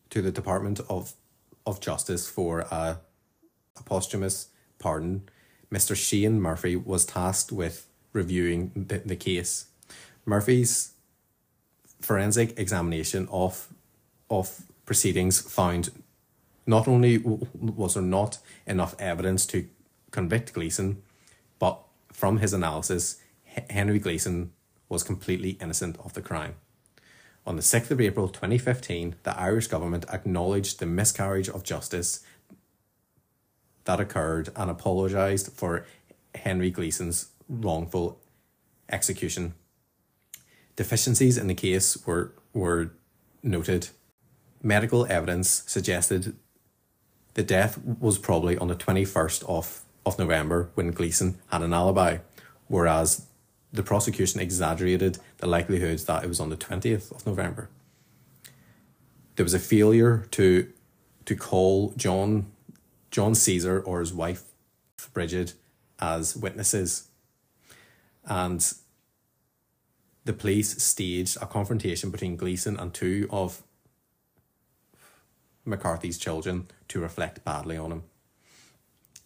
to 0.10 0.22
the 0.22 0.32
Department 0.32 0.80
of, 0.90 1.14
of 1.66 1.80
Justice 1.80 2.30
for 2.30 2.62
a, 2.72 3.00
a 3.78 3.84
posthumous 3.86 4.50
pardon, 4.80 5.30
Mr. 5.72 5.96
Shane 5.96 6.40
Murphy 6.40 6.76
was 6.76 7.06
tasked 7.06 7.52
with 7.52 7.88
reviewing 8.14 8.72
the, 8.76 9.00
the 9.00 9.16
case. 9.16 9.66
Murphy's 10.26 10.94
forensic 12.02 12.58
examination 12.60 13.28
of 13.32 13.70
of 14.30 14.64
proceedings 14.86 15.40
found 15.42 15.90
not 16.66 16.88
only 16.88 17.18
was 17.18 17.94
there 17.94 18.04
not 18.04 18.40
enough 18.66 18.96
evidence 19.00 19.46
to 19.48 19.68
convict 20.12 20.54
Gleeson, 20.54 21.02
but 21.60 21.82
from 22.12 22.38
his 22.38 22.54
analysis, 22.54 23.22
Henry 23.70 24.00
Gleeson 24.00 24.52
was 24.90 25.04
completely 25.04 25.52
innocent 25.62 25.98
of 26.04 26.14
the 26.14 26.22
crime. 26.22 26.56
On 27.46 27.56
the 27.56 27.62
6th 27.62 27.92
of 27.92 28.02
April 28.02 28.28
2015, 28.28 29.16
the 29.24 29.40
Irish 29.40 29.68
government 29.68 30.06
acknowledged 30.12 30.80
the 30.80 30.86
miscarriage 30.86 31.48
of 31.48 31.64
justice 31.64 32.22
that 33.88 34.00
occurred 34.00 34.50
and 34.56 34.70
apologised 34.70 35.52
for 35.54 35.86
Henry 36.36 36.70
Gleeson's 36.70 37.30
wrongful 37.50 38.20
execution. 38.90 39.54
Deficiencies 40.76 41.38
in 41.38 41.48
the 41.48 41.56
case 41.56 41.98
were, 42.06 42.34
were 42.54 42.92
noted. 43.42 43.90
Medical 44.62 45.08
evidence 45.10 45.64
suggested 45.68 46.36
the 47.34 47.44
death 47.44 47.80
was 48.00 48.18
probably 48.18 48.58
on 48.58 48.68
the 48.68 48.76
21st 48.76 49.44
of, 49.48 49.82
of 50.06 50.20
November 50.20 50.70
when 50.76 50.92
Gleeson 50.92 51.38
had 51.48 51.62
an 51.62 51.74
alibi, 51.74 52.18
whereas 52.68 53.26
the 53.72 53.84
prosecution 53.84 54.42
exaggerated 54.42 55.18
the 55.38 55.48
likelihoods 55.48 56.04
that 56.06 56.24
it 56.24 56.28
was 56.28 56.42
on 56.42 56.50
the 56.50 56.58
20th 56.58 57.12
of 57.12 57.26
November. 57.26 57.70
There 59.38 59.46
was 59.46 59.54
a 59.54 59.60
failure 59.60 60.28
to 60.32 60.72
to 61.26 61.36
call 61.36 61.94
John 61.98 62.50
John 63.12 63.36
Caesar 63.36 63.80
or 63.82 64.00
his 64.00 64.14
wife 64.14 64.44
Bridget 65.14 65.54
as 66.00 66.36
witnesses. 66.36 67.08
And 68.26 68.74
the 70.26 70.34
police 70.34 70.82
staged 70.84 71.38
a 71.42 71.46
confrontation 71.46 72.12
between 72.12 72.36
Gleeson 72.36 72.78
and 72.78 72.94
two 72.94 73.28
of 73.32 73.64
McCarthy's 75.66 76.18
children 76.18 76.68
to 76.88 77.00
reflect 77.00 77.44
badly 77.44 77.78
on 77.78 77.92
him. 77.92 78.04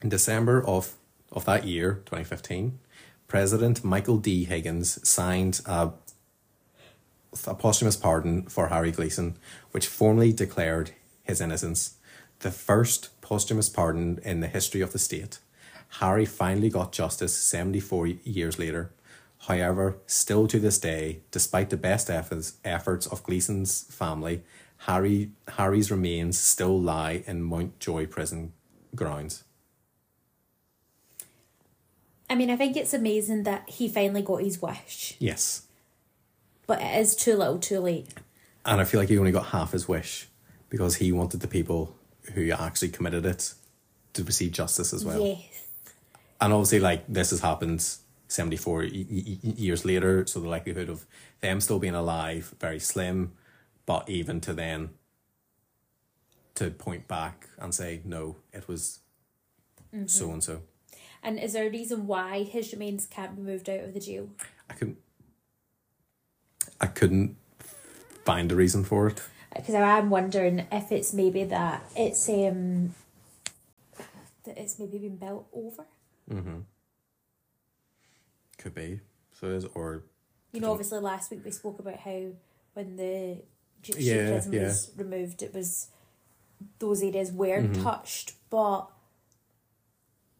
In 0.01 0.09
December 0.09 0.65
of, 0.65 0.93
of 1.31 1.45
that 1.45 1.65
year, 1.65 1.95
2015, 2.05 2.79
President 3.27 3.83
Michael 3.83 4.17
D. 4.17 4.43
Higgins 4.45 5.07
signed 5.07 5.61
a, 5.65 5.91
a 7.47 7.53
posthumous 7.53 7.95
pardon 7.95 8.43
for 8.43 8.67
Harry 8.67 8.91
Gleeson, 8.91 9.37
which 9.71 9.87
formally 9.87 10.33
declared 10.33 10.91
his 11.23 11.39
innocence. 11.39 11.95
The 12.39 12.51
first 12.51 13.20
posthumous 13.31 13.69
pardon 13.69 14.19
in 14.25 14.41
the 14.41 14.47
history 14.47 14.81
of 14.81 14.91
the 14.91 14.99
state. 14.99 15.39
Harry 16.01 16.25
finally 16.25 16.69
got 16.69 16.91
justice 16.91 17.33
74 17.33 18.07
years 18.07 18.59
later. 18.59 18.91
However, 19.47 19.95
still 20.05 20.47
to 20.49 20.59
this 20.59 20.77
day, 20.77 21.21
despite 21.31 21.69
the 21.69 21.77
best 21.77 22.09
efforts, 22.09 22.57
efforts 22.65 23.07
of 23.07 23.23
Gleeson's 23.23 23.83
family, 23.83 24.43
Harry 24.79 25.31
Harry's 25.57 25.89
remains 25.89 26.37
still 26.37 26.77
lie 26.77 27.23
in 27.25 27.41
Mountjoy 27.41 28.05
prison 28.07 28.51
grounds. 28.95 29.45
I 32.29 32.35
mean, 32.35 32.49
I 32.49 32.57
think 32.57 32.75
it's 32.75 32.93
amazing 32.93 33.43
that 33.43 33.69
he 33.69 33.87
finally 33.87 34.23
got 34.23 34.41
his 34.43 34.61
wish, 34.61 35.15
Yes. 35.19 35.67
but 36.67 36.81
it 36.81 36.99
is 36.99 37.15
too 37.15 37.37
little 37.37 37.59
too 37.59 37.79
late. 37.79 38.09
And 38.65 38.81
I 38.81 38.83
feel 38.83 38.99
like 38.99 39.07
he 39.07 39.17
only 39.17 39.31
got 39.31 39.47
half 39.47 39.71
his 39.71 39.87
wish 39.87 40.27
because 40.69 40.95
he 40.97 41.13
wanted 41.13 41.39
the 41.39 41.47
people 41.47 41.95
who 42.33 42.51
actually 42.51 42.89
committed 42.89 43.25
it 43.25 43.53
to 44.13 44.23
receive 44.23 44.51
justice 44.51 44.93
as 44.93 45.03
well. 45.05 45.25
Yes. 45.25 45.41
And 46.39 46.53
obviously, 46.53 46.79
like, 46.79 47.03
this 47.07 47.29
has 47.31 47.39
happened 47.41 47.85
74 48.27 48.79
y- 48.81 48.89
y- 48.93 49.05
y- 49.43 49.53
years 49.57 49.85
later, 49.85 50.25
so 50.25 50.39
the 50.39 50.47
likelihood 50.49 50.89
of 50.89 51.05
them 51.41 51.61
still 51.61 51.79
being 51.79 51.95
alive 51.95 52.53
very 52.59 52.79
slim. 52.79 53.33
But 53.85 54.09
even 54.09 54.39
to 54.41 54.53
then, 54.53 54.89
to 56.55 56.69
point 56.71 57.07
back 57.07 57.49
and 57.59 57.73
say, 57.73 58.01
no, 58.05 58.37
it 58.53 58.67
was 58.67 58.99
so 60.05 60.31
and 60.31 60.43
so. 60.43 60.61
And 61.23 61.39
is 61.39 61.53
there 61.53 61.67
a 61.67 61.69
reason 61.69 62.07
why 62.07 62.43
his 62.43 62.71
remains 62.73 63.05
can't 63.05 63.35
be 63.35 63.41
moved 63.41 63.69
out 63.69 63.81
of 63.81 63.93
the 63.93 63.99
jail? 63.99 64.29
I 64.69 64.73
couldn't. 64.73 64.97
I 66.79 66.87
couldn't 66.87 67.35
find 68.25 68.51
a 68.51 68.55
reason 68.55 68.83
for 68.83 69.07
it. 69.07 69.21
Because 69.55 69.75
I 69.75 69.97
am 69.99 70.09
wondering 70.09 70.65
if 70.71 70.91
it's 70.91 71.13
maybe 71.13 71.43
that 71.45 71.83
it's 71.95 72.27
um 72.29 72.95
that 74.45 74.57
it's 74.57 74.79
maybe 74.79 74.97
been 74.97 75.17
built 75.17 75.47
over. 75.53 75.85
Could 78.57 78.75
be. 78.75 78.99
So 79.33 79.47
it 79.47 79.53
is, 79.55 79.65
or 79.73 80.03
You 80.53 80.61
know, 80.61 80.71
obviously 80.71 80.99
last 80.99 81.31
week 81.31 81.41
we 81.43 81.51
spoke 81.51 81.79
about 81.79 81.97
how 81.97 82.27
when 82.73 82.95
the 82.95 83.37
Street 83.83 83.99
Yeah, 83.99 84.29
prison 84.29 84.53
yeah. 84.53 84.63
was 84.65 84.91
removed, 84.95 85.41
it 85.41 85.53
was 85.53 85.87
those 86.79 87.01
areas 87.01 87.31
weren't 87.31 87.73
Mm-hmm. 87.73 87.83
touched, 87.83 88.33
but 88.49 88.87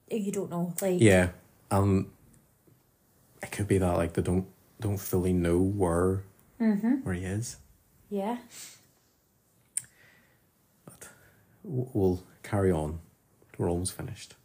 you 0.10 0.32
don't 0.32 0.52
know, 0.52 0.74
like 0.82 1.02
yeah, 1.02 1.30
um, 1.72 2.12
it 3.42 3.52
could 3.52 3.68
be 3.68 3.78
that 3.80 3.98
like 3.98 4.14
they 4.14 4.22
don't 4.22 4.46
don't 4.80 5.00
fully 5.00 5.34
know 5.34 5.58
where 5.60 6.24
where 7.04 7.16
he 7.16 7.24
is. 7.26 7.58
yeah. 8.10 8.38
We'll 11.64 12.24
carry 12.44 12.72
on. 12.72 13.00
We're 13.58 13.70
almost 13.70 13.94
finished. 13.94 14.36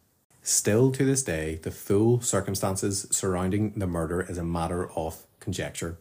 Still 0.41 0.91
to 0.93 1.03
this 1.03 1.23
day, 1.23 1.59
the 1.61 1.71
full 1.71 2.21
circumstances 2.21 3.07
surrounding 3.11 3.73
the 3.75 3.87
murder 3.87 4.21
is 4.21 4.37
a 4.37 4.43
matter 4.43 4.89
of 4.91 5.23
conjecture. 5.39 5.97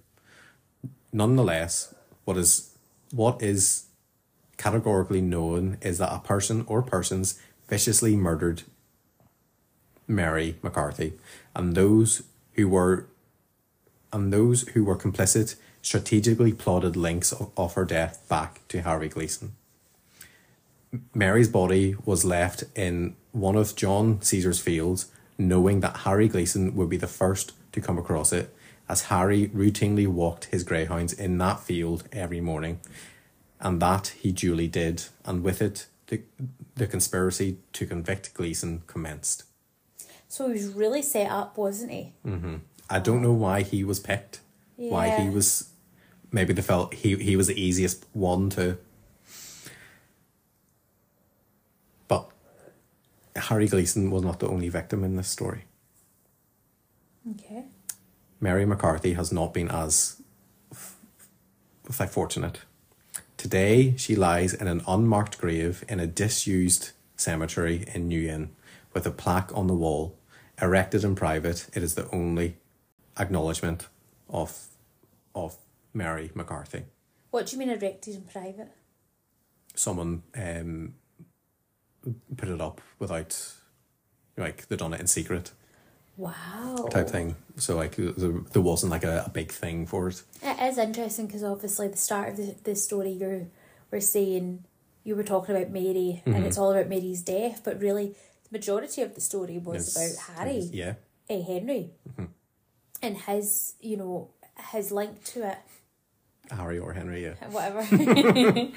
Nonetheless, 1.12 1.94
what 2.24 2.36
is 2.36 2.76
what 3.10 3.42
is 3.42 3.86
categorically 4.56 5.20
known 5.20 5.78
is 5.80 5.98
that 5.98 6.12
a 6.12 6.18
person 6.18 6.64
or 6.68 6.82
persons 6.82 7.40
viciously 7.68 8.16
murdered 8.16 8.62
Mary 10.06 10.58
McCarthy, 10.62 11.14
and 11.54 11.74
those 11.74 12.22
who 12.52 12.68
were 12.68 13.06
and 14.12 14.32
those 14.32 14.62
who 14.68 14.84
were 14.84 14.96
complicit 14.96 15.56
strategically 15.82 16.52
plotted 16.52 16.96
links 16.96 17.32
of, 17.32 17.50
of 17.56 17.74
her 17.74 17.84
death 17.84 18.24
back 18.28 18.60
to 18.68 18.82
Harry 18.82 19.08
Gleeson. 19.08 19.56
Mary's 21.14 21.48
body 21.48 21.96
was 22.04 22.24
left 22.24 22.64
in 22.74 23.16
one 23.32 23.56
of 23.56 23.76
John 23.76 24.20
Caesar's 24.22 24.60
fields, 24.60 25.10
knowing 25.38 25.80
that 25.80 25.98
Harry 25.98 26.28
Gleeson 26.28 26.74
would 26.74 26.88
be 26.88 26.96
the 26.96 27.06
first 27.06 27.52
to 27.72 27.80
come 27.80 27.98
across 27.98 28.32
it, 28.32 28.54
as 28.88 29.02
Harry 29.02 29.48
routinely 29.48 30.06
walked 30.06 30.46
his 30.46 30.62
greyhounds 30.62 31.12
in 31.12 31.38
that 31.38 31.60
field 31.60 32.04
every 32.12 32.40
morning. 32.40 32.80
And 33.60 33.80
that 33.80 34.08
he 34.18 34.32
duly 34.32 34.68
did, 34.68 35.04
and 35.24 35.42
with 35.42 35.60
it, 35.60 35.86
the, 36.06 36.22
the 36.74 36.86
conspiracy 36.86 37.58
to 37.72 37.86
convict 37.86 38.34
Gleeson 38.34 38.82
commenced. 38.86 39.44
So 40.28 40.46
he 40.48 40.52
was 40.52 40.68
really 40.68 41.02
set 41.02 41.30
up, 41.30 41.56
wasn't 41.56 41.92
he? 41.92 42.12
Mm-hmm. 42.24 42.56
I 42.88 42.98
don't 42.98 43.22
know 43.22 43.32
why 43.32 43.62
he 43.62 43.82
was 43.82 43.98
picked. 43.98 44.40
Why 44.76 45.08
he 45.08 45.30
was 45.30 45.70
maybe 46.30 46.52
they 46.52 46.62
felt 46.62 46.92
he 46.92 47.16
he 47.16 47.34
was 47.34 47.46
the 47.46 47.60
easiest 47.60 48.04
one 48.12 48.50
to 48.50 48.76
Harry 53.36 53.68
Gleeson 53.68 54.10
was 54.10 54.22
not 54.22 54.40
the 54.40 54.48
only 54.48 54.68
victim 54.68 55.04
in 55.04 55.16
this 55.16 55.28
story. 55.28 55.64
Okay. 57.32 57.64
Mary 58.40 58.64
McCarthy 58.64 59.14
has 59.14 59.32
not 59.32 59.52
been 59.52 59.68
as 59.68 60.22
f- 60.72 60.96
f- 61.88 62.10
fortunate. 62.10 62.60
Today, 63.36 63.94
she 63.96 64.16
lies 64.16 64.54
in 64.54 64.68
an 64.68 64.82
unmarked 64.86 65.38
grave 65.38 65.84
in 65.88 66.00
a 66.00 66.06
disused 66.06 66.92
cemetery 67.16 67.84
in 67.94 68.08
New 68.08 68.28
Inn 68.28 68.50
with 68.92 69.06
a 69.06 69.10
plaque 69.10 69.50
on 69.54 69.66
the 69.66 69.74
wall. 69.74 70.16
Erected 70.60 71.04
in 71.04 71.14
private, 71.14 71.68
it 71.74 71.82
is 71.82 71.94
the 71.96 72.08
only 72.10 72.56
acknowledgement 73.18 73.88
of, 74.28 74.68
of 75.34 75.56
Mary 75.92 76.30
McCarthy. 76.34 76.84
What 77.30 77.46
do 77.46 77.52
you 77.52 77.58
mean 77.58 77.70
erected 77.70 78.14
in 78.14 78.22
private? 78.22 78.72
Someone 79.74 80.22
um, 80.34 80.94
put 82.36 82.48
it 82.48 82.60
up 82.60 82.80
without, 82.98 83.36
like, 84.36 84.66
they'd 84.68 84.78
done 84.78 84.94
it 84.94 85.00
in 85.00 85.06
secret 85.06 85.52
Wow. 86.16 86.88
type 86.90 87.08
thing. 87.10 87.36
So, 87.56 87.76
like, 87.76 87.96
there, 87.96 88.32
there 88.52 88.62
wasn't 88.62 88.90
like 88.92 89.04
a, 89.04 89.24
a 89.26 89.30
big 89.30 89.52
thing 89.52 89.86
for 89.86 90.08
it. 90.08 90.22
It 90.42 90.60
is 90.72 90.78
interesting 90.78 91.26
because 91.26 91.44
obviously 91.44 91.88
the 91.88 91.96
start 91.96 92.30
of 92.30 92.36
the, 92.38 92.54
the 92.64 92.74
story 92.76 93.10
you 93.12 93.50
were 93.90 94.00
saying 94.00 94.64
you 95.04 95.14
were 95.14 95.22
talking 95.22 95.54
about 95.54 95.70
Mary 95.70 96.22
Mm-hmm. 96.24 96.34
and 96.34 96.46
it's 96.46 96.58
all 96.58 96.72
about 96.72 96.88
Mary's 96.88 97.22
death, 97.22 97.60
but 97.64 97.80
really 97.80 98.08
the 98.44 98.48
majority 98.58 99.02
of 99.02 99.14
the 99.14 99.20
story 99.20 99.58
was 99.58 99.94
It's- 99.96 100.14
about 100.26 100.36
Harry, 100.38 100.70
Yeah. 100.72 100.94
eh, 101.28 101.42
Henry, 101.42 101.90
Mm-hmm. 102.10 102.24
and 103.02 103.16
his 103.18 103.74
you 103.80 103.96
know 103.98 104.30
his 104.72 104.90
link 104.90 105.22
to 105.24 105.48
it, 105.50 105.58
Harry 106.50 106.78
or 106.78 106.92
Henry, 106.94 107.22
yeah. 107.24 107.34
whatever. 107.50 107.80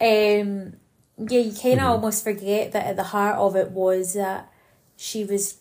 um, 0.00 0.74
yeah, 1.18 1.40
you 1.40 1.52
kind 1.52 1.74
of 1.74 1.80
Mm-hmm. 1.80 1.86
almost 1.86 2.24
forget 2.24 2.72
that 2.72 2.86
at 2.86 2.96
the 2.96 3.02
heart 3.04 3.36
of 3.36 3.56
it 3.56 3.70
was 3.70 4.14
that 4.14 4.50
she 4.96 5.24
was 5.24 5.58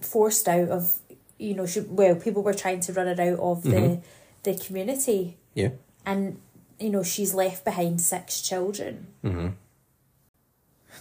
forced 0.00 0.46
out 0.48 0.68
of 0.68 0.98
you 1.38 1.54
know 1.54 1.66
she 1.66 1.80
well 1.80 2.14
people 2.14 2.42
were 2.42 2.54
trying 2.54 2.80
to 2.80 2.92
run 2.92 3.06
her 3.06 3.12
out 3.22 3.38
of 3.38 3.62
Mm-hmm. 3.62 3.70
the 3.70 4.00
the 4.44 4.54
community 4.64 5.36
Yeah. 5.54 5.70
and 6.06 6.40
you 6.78 6.90
know 6.90 7.02
she's 7.02 7.34
left 7.34 7.64
behind 7.64 8.00
six 8.00 8.40
children 8.40 9.06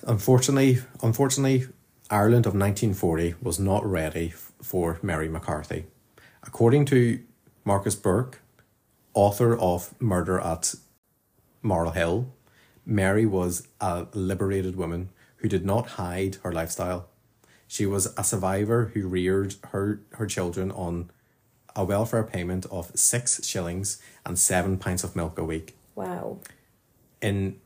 Unfortunately, 0.05 0.79
unfortunately, 1.01 1.67
Ireland 2.09 2.45
of 2.45 2.53
1940 2.53 3.35
was 3.41 3.59
not 3.59 3.85
ready 3.85 4.29
for 4.61 4.99
Mary 5.01 5.27
McCarthy. 5.27 5.85
According 6.43 6.85
to 6.85 7.19
Marcus 7.65 7.95
Bourke, 7.95 8.39
author 9.13 9.57
of 9.57 9.99
Murder 9.99 10.39
at 10.39 10.75
Marl 11.61 11.91
Hill, 11.91 12.27
Mary 12.87 13.25
was 13.25 13.67
a 13.81 14.07
liberated 14.13 14.77
woman 14.77 15.09
who 15.37 15.49
did 15.49 15.65
not 15.65 15.87
hide 15.91 16.37
her 16.43 16.51
lifestyle. 16.53 17.07
She 17.67 17.85
was 17.85 18.13
a 18.17 18.23
survivor 18.23 18.91
who 18.93 19.07
reared 19.07 19.55
her, 19.71 19.99
her 20.13 20.25
children 20.25 20.71
on 20.71 21.11
a 21.75 21.83
welfare 21.83 22.23
payment 22.23 22.65
of 22.71 22.91
six 22.97 23.45
shillings 23.45 24.01
and 24.25 24.39
seven 24.39 24.77
pints 24.77 25.03
of 25.03 25.15
milk 25.15 25.37
a 25.37 25.43
week. 25.43 25.75
Wow. 25.95 26.39
In 27.21 27.59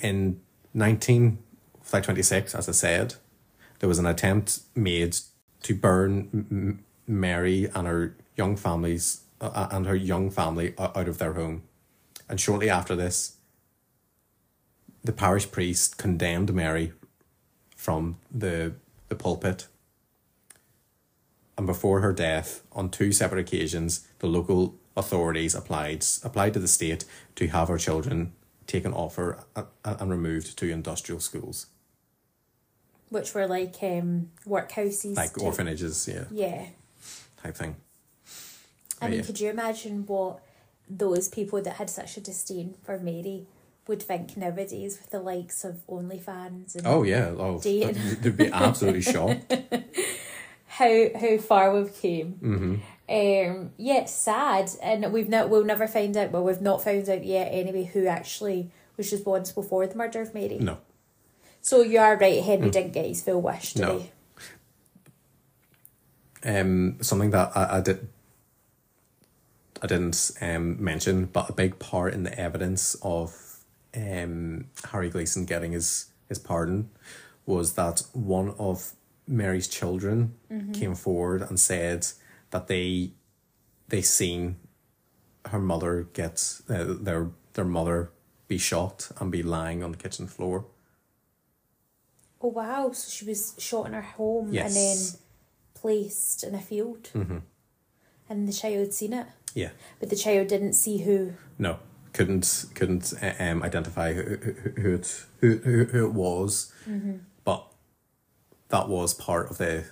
in 0.00 0.40
1926 0.74 2.54
as 2.54 2.68
i 2.68 2.72
said 2.72 3.14
there 3.80 3.88
was 3.88 3.98
an 3.98 4.06
attempt 4.06 4.60
made 4.76 5.16
to 5.60 5.74
burn 5.74 6.84
mary 7.04 7.68
and 7.74 7.88
her 7.88 8.14
young 8.36 8.54
families 8.54 9.22
uh, 9.40 9.66
and 9.72 9.86
her 9.86 9.96
young 9.96 10.30
family 10.30 10.74
out 10.78 11.08
of 11.08 11.18
their 11.18 11.32
home. 11.32 11.62
And 12.28 12.40
shortly 12.40 12.70
after 12.70 12.94
this 12.94 13.37
the 15.04 15.12
parish 15.12 15.50
priest 15.50 15.96
condemned 15.98 16.52
mary 16.54 16.92
from 17.76 18.18
the 18.30 18.74
the 19.08 19.14
pulpit. 19.14 19.66
And 21.56 21.66
before 21.66 22.00
her 22.00 22.12
death 22.12 22.62
on 22.72 22.90
two 22.90 23.10
separate 23.12 23.40
occasions 23.40 24.06
the 24.18 24.26
local 24.26 24.74
authorities 24.96 25.54
applied 25.54 26.04
applied 26.22 26.54
to 26.54 26.60
the 26.60 26.68
state 26.68 27.04
to 27.36 27.46
have 27.48 27.68
her 27.68 27.78
children 27.78 28.32
taken 28.66 28.92
off 28.92 29.16
her 29.16 29.44
a- 29.56 29.64
a- 29.84 29.96
and 30.00 30.10
removed 30.10 30.56
to 30.58 30.68
industrial 30.70 31.20
schools. 31.20 31.66
Which 33.08 33.32
were 33.34 33.46
like 33.46 33.76
um 33.82 34.30
workhouses 34.46 35.16
like 35.16 35.32
type- 35.34 35.42
orphanages 35.42 36.06
yeah. 36.08 36.24
Yeah. 36.30 36.66
Type 37.42 37.56
thing. 37.56 37.76
I 39.00 39.08
mean 39.08 39.20
yeah. 39.20 39.24
could 39.24 39.40
you 39.40 39.48
imagine 39.50 40.04
what 40.06 40.40
those 40.90 41.28
people 41.28 41.62
that 41.62 41.74
had 41.76 41.88
such 41.90 42.16
a 42.16 42.20
disdain 42.20 42.74
for 42.82 42.98
mary 42.98 43.46
would 43.88 44.02
think 44.02 44.36
nowadays 44.36 44.98
with 45.00 45.10
the 45.10 45.20
likes 45.20 45.64
of 45.64 45.84
onlyfans 45.88 46.76
and 46.76 46.86
oh 46.86 47.02
yeah 47.02 47.32
oh 47.36 47.58
Dating. 47.60 47.96
they'd 48.20 48.36
be 48.36 48.52
absolutely 48.52 49.02
shocked 49.02 49.52
how 50.66 51.06
how 51.18 51.38
far 51.38 51.74
we've 51.74 51.94
came 51.94 52.34
mm-hmm. 52.34 52.74
Um, 53.10 53.70
yeah, 53.78 54.00
it's 54.02 54.12
sad, 54.12 54.70
and 54.82 55.10
we've 55.14 55.30
not 55.30 55.48
we'll 55.48 55.64
never 55.64 55.86
find 55.86 56.14
out. 56.14 56.30
Well, 56.30 56.44
we've 56.44 56.60
not 56.60 56.84
found 56.84 57.08
out 57.08 57.24
yet 57.24 57.48
anyway 57.50 57.84
who 57.84 58.06
actually 58.06 58.70
was 58.98 59.10
responsible 59.10 59.62
for 59.62 59.86
the 59.86 59.94
murder 59.96 60.20
of 60.20 60.34
Mary. 60.34 60.58
no 60.58 60.76
So 61.62 61.80
you 61.80 62.00
are 62.00 62.18
right. 62.18 62.44
Henry 62.44 62.68
didn't 62.68 62.92
get 62.92 63.06
his 63.06 63.22
full 63.22 63.40
wish, 63.40 63.76
No. 63.76 64.00
he? 66.42 66.50
um 66.50 67.02
something 67.02 67.30
that 67.30 67.50
I, 67.56 67.78
I 67.78 67.80
did 67.80 68.08
I 69.80 69.86
didn't 69.86 70.30
um 70.42 70.76
mention, 70.84 71.24
but 71.26 71.48
a 71.48 71.54
big 71.54 71.78
part 71.78 72.12
in 72.12 72.24
the 72.24 72.38
evidence 72.38 72.94
of 73.00 73.47
um 73.96 74.66
Harry 74.90 75.10
Gleeson 75.10 75.44
getting 75.46 75.72
his 75.72 76.06
his 76.28 76.38
pardon 76.38 76.90
was 77.46 77.72
that 77.74 78.02
one 78.12 78.54
of 78.58 78.92
Mary's 79.26 79.68
children 79.68 80.34
came 80.72 80.94
forward 80.94 81.42
and 81.42 81.58
said 81.60 82.06
that 82.50 82.66
they 82.66 83.12
they 83.88 84.02
seen 84.02 84.56
her 85.46 85.58
mother 85.58 86.08
get 86.12 86.60
uh, 86.68 86.84
their 87.00 87.30
their 87.54 87.64
mother 87.64 88.10
be 88.48 88.58
shot 88.58 89.10
and 89.20 89.30
be 89.32 89.42
lying 89.42 89.82
on 89.82 89.92
the 89.92 89.98
kitchen 89.98 90.26
floor. 90.26 90.64
Oh 92.40 92.48
wow! 92.48 92.92
So 92.92 93.10
she 93.10 93.24
was 93.24 93.54
shot 93.58 93.86
in 93.86 93.92
her 93.94 94.00
home 94.02 94.52
Yes. 94.52 94.66
and 94.66 94.76
then 94.76 95.20
placed 95.74 96.44
in 96.44 96.54
a 96.54 96.60
field, 96.60 97.10
Mm-hmm. 97.14 97.38
and 98.28 98.48
the 98.48 98.52
child 98.52 98.92
seen 98.92 99.12
it, 99.12 99.26
Yeah. 99.54 99.70
but 100.00 100.08
the 100.10 100.16
child 100.16 100.48
didn't 100.48 100.74
see 100.74 100.98
who. 100.98 101.32
No, 101.58 101.78
couldn't 102.18 102.66
couldn't 102.74 103.14
um 103.38 103.62
identify 103.62 104.12
who 104.12 104.22
who, 104.36 104.52
who 104.82 104.94
it 104.94 105.24
who, 105.40 105.56
who, 105.58 105.84
who 105.84 106.06
it 106.06 106.12
was, 106.12 106.72
but 107.44 107.64
that 108.68 108.88
was 108.88 109.14
part 109.14 109.50
of 109.50 109.58
the 109.58 109.84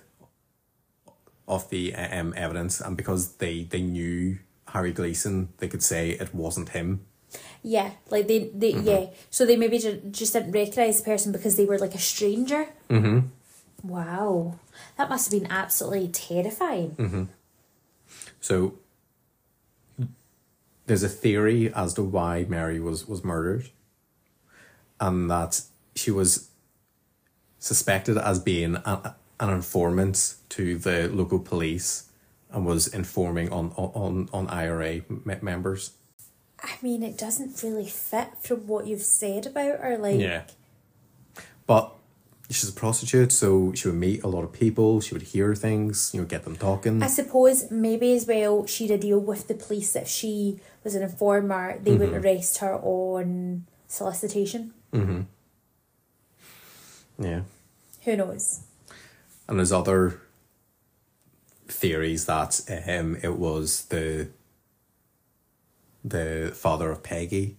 of 1.47 1.69
the 1.69 1.95
um 1.95 2.33
evidence, 2.35 2.81
and 2.81 2.97
because 2.97 3.37
they 3.37 3.63
they 3.63 3.81
knew 3.81 4.39
Harry 4.73 4.91
Gleeson, 4.91 5.49
they 5.59 5.69
could 5.69 5.83
say 5.83 6.11
it 6.11 6.35
wasn't 6.35 6.69
him. 6.69 7.05
Yeah, 7.63 7.91
like 8.09 8.27
they, 8.27 8.51
they 8.53 8.71
yeah. 8.71 9.05
So 9.29 9.45
they 9.45 9.55
maybe 9.55 9.79
ju- 9.79 10.01
just 10.11 10.33
didn't 10.33 10.51
recognize 10.51 10.99
the 10.99 11.05
person 11.05 11.31
because 11.31 11.55
they 11.55 11.65
were 11.65 11.79
like 11.79 11.95
a 11.95 11.99
stranger. 11.99 12.67
Mm-hmm. 12.89 13.19
Wow, 13.83 14.59
that 14.97 15.09
must 15.09 15.31
have 15.31 15.41
been 15.41 15.51
absolutely 15.51 16.09
terrifying. 16.09 17.29
So 18.39 18.73
there's 20.87 21.03
a 21.03 21.09
theory 21.09 21.71
as 21.73 21.93
to 21.93 22.03
why 22.03 22.45
Mary 22.49 22.79
was 22.79 23.07
was 23.07 23.23
murdered, 23.23 23.69
and 24.99 25.29
that 25.29 25.61
she 25.95 26.09
was 26.11 26.49
suspected 27.59 28.17
as 28.17 28.39
being 28.39 28.75
a, 28.77 29.15
an 29.39 29.49
informant 29.49 30.35
to 30.49 30.77
the 30.77 31.07
local 31.09 31.39
police 31.39 32.09
and 32.51 32.65
was 32.65 32.87
informing 32.87 33.51
on 33.51 33.71
on 33.75 34.29
on 34.33 34.47
IRA 34.47 35.01
me- 35.09 35.35
members. 35.41 35.91
I 36.63 36.75
mean, 36.81 37.03
it 37.03 37.17
doesn't 37.17 37.61
really 37.61 37.87
fit 37.87 38.29
from 38.41 38.65
what 38.65 38.87
you've 38.87 39.03
said 39.03 39.45
about 39.45 39.79
her. 39.79 39.97
Like, 39.97 40.19
Yeah. 40.19 40.43
But 41.67 41.93
she's 42.49 42.69
a 42.69 42.73
prostitute, 42.73 43.31
so 43.31 43.73
she 43.73 43.87
would 43.87 43.97
meet 43.97 44.23
a 44.23 44.27
lot 44.27 44.43
of 44.43 44.53
people. 44.53 45.01
She 45.01 45.13
would 45.13 45.23
hear 45.23 45.55
things, 45.55 46.11
you 46.13 46.21
know, 46.21 46.27
get 46.27 46.43
them 46.43 46.55
talking. 46.55 47.03
I 47.03 47.07
suppose 47.07 47.69
maybe 47.69 48.13
as 48.13 48.25
well 48.25 48.65
she'd 48.65 48.91
a 48.91 48.97
deal 48.97 49.19
with 49.19 49.47
the 49.47 49.53
police 49.53 49.95
if 49.95 50.07
she 50.07 50.59
was 50.83 50.95
an 50.95 51.03
informer, 51.03 51.79
they 51.81 51.95
wouldn't 51.95 52.25
arrest 52.25 52.59
her 52.59 52.75
on 52.75 53.65
solicitation. 53.87 54.73
Mm-hmm. 54.93 55.21
yeah. 57.23 57.41
Who 58.03 58.15
knows? 58.15 58.61
And 59.47 59.59
there's 59.59 59.73
other 59.73 60.21
theories 61.67 62.25
that 62.25 62.61
um 62.87 63.17
it 63.21 63.37
was 63.37 63.85
the 63.85 64.29
the 66.03 66.53
father 66.55 66.89
of 66.89 67.03
Peggy 67.03 67.57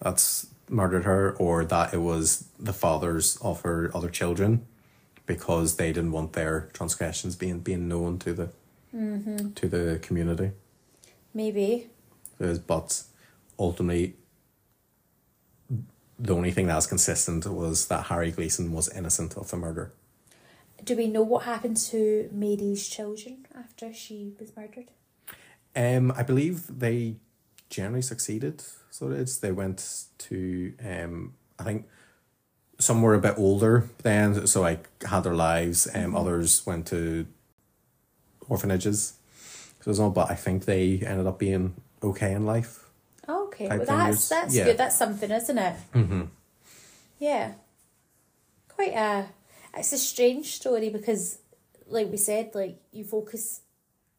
that's 0.00 0.48
murdered 0.70 1.04
her, 1.04 1.32
or 1.38 1.64
that 1.64 1.94
it 1.94 1.98
was 1.98 2.48
the 2.58 2.72
fathers 2.72 3.36
of 3.42 3.62
her 3.62 3.90
other 3.94 4.08
children 4.08 4.66
because 5.26 5.76
they 5.76 5.92
didn't 5.92 6.12
want 6.12 6.32
their 6.32 6.70
transgressions 6.72 7.36
being 7.36 7.60
being 7.60 7.88
known 7.88 8.18
to 8.18 8.32
the 8.32 8.48
to 9.54 9.68
the 9.68 9.98
community. 10.02 10.52
Maybe. 11.34 11.88
But 12.38 13.02
ultimately, 13.58 14.14
the 16.18 16.34
only 16.34 16.50
thing 16.50 16.66
that 16.66 16.76
was 16.76 16.86
consistent 16.86 17.46
was 17.46 17.88
that 17.88 18.06
Harry 18.06 18.30
Gleeson 18.30 18.72
was 18.72 18.88
innocent 18.88 19.36
of 19.36 19.50
the 19.50 19.56
murder. 19.56 19.92
Do 20.82 20.96
we 20.96 21.08
know 21.08 21.22
what 21.22 21.44
happened 21.44 21.76
to 21.88 22.28
Mary's 22.32 22.88
children 22.88 23.46
after 23.56 23.92
she 23.92 24.32
was 24.38 24.56
murdered? 24.56 24.90
Um, 25.74 26.12
I 26.16 26.22
believe 26.22 26.78
they 26.78 27.16
generally 27.68 28.02
succeeded. 28.02 28.62
So 28.98 29.12
it's 29.12 29.38
they 29.38 29.52
went 29.52 30.06
to 30.26 30.74
um, 30.84 31.34
I 31.56 31.62
think 31.62 31.86
some 32.80 33.00
were 33.00 33.14
a 33.14 33.20
bit 33.20 33.34
older 33.38 33.88
then, 34.02 34.48
so 34.48 34.60
like 34.60 34.88
had 35.04 35.22
their 35.22 35.36
lives. 35.36 35.86
Um, 35.94 36.16
others 36.16 36.66
went 36.66 36.88
to 36.88 37.24
orphanages. 38.48 39.12
So 39.82 39.92
it's 39.92 40.00
all, 40.00 40.10
but 40.10 40.32
I 40.32 40.34
think 40.34 40.64
they 40.64 40.98
ended 41.06 41.28
up 41.28 41.38
being 41.38 41.76
okay 42.02 42.32
in 42.32 42.44
life. 42.44 42.90
Okay, 43.28 43.68
well 43.68 43.86
that's 43.86 44.28
that's 44.30 44.56
yeah. 44.56 44.64
good. 44.64 44.78
That's 44.78 44.98
something, 44.98 45.30
isn't 45.30 45.58
it? 45.58 45.76
Mm-hmm. 45.94 46.22
Yeah. 47.20 47.52
Quite 48.66 48.94
a. 48.94 49.26
It's 49.76 49.92
a 49.92 49.98
strange 49.98 50.56
story 50.56 50.90
because, 50.90 51.38
like 51.86 52.10
we 52.10 52.16
said, 52.16 52.52
like 52.52 52.80
you 52.90 53.04
focus 53.04 53.60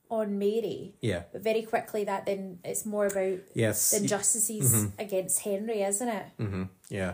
on 0.10 0.40
Mary, 0.40 0.96
Yeah. 1.02 1.24
but 1.32 1.42
very 1.42 1.62
quickly 1.62 2.04
that 2.06 2.26
then 2.26 2.60
it's 2.64 2.86
more 2.86 3.06
about 3.06 3.40
Yes. 3.54 3.92
the 3.92 3.98
injustices 3.98 4.88
against 4.98 5.42
Henry, 5.42 5.84
isn't 5.84 6.08
it? 6.08 6.26
Mm-hmm. 6.40 6.64
Yeah, 6.90 7.14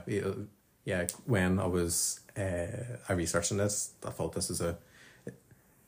yeah. 0.86 1.08
When 1.26 1.60
I 1.60 1.66
was 1.68 2.22
uh, 2.38 2.98
I 3.10 3.14
researching 3.14 3.58
this, 3.58 3.92
I 4.06 4.10
thought 4.12 4.34
this 4.34 4.50
is 4.50 4.62
a 4.62 4.78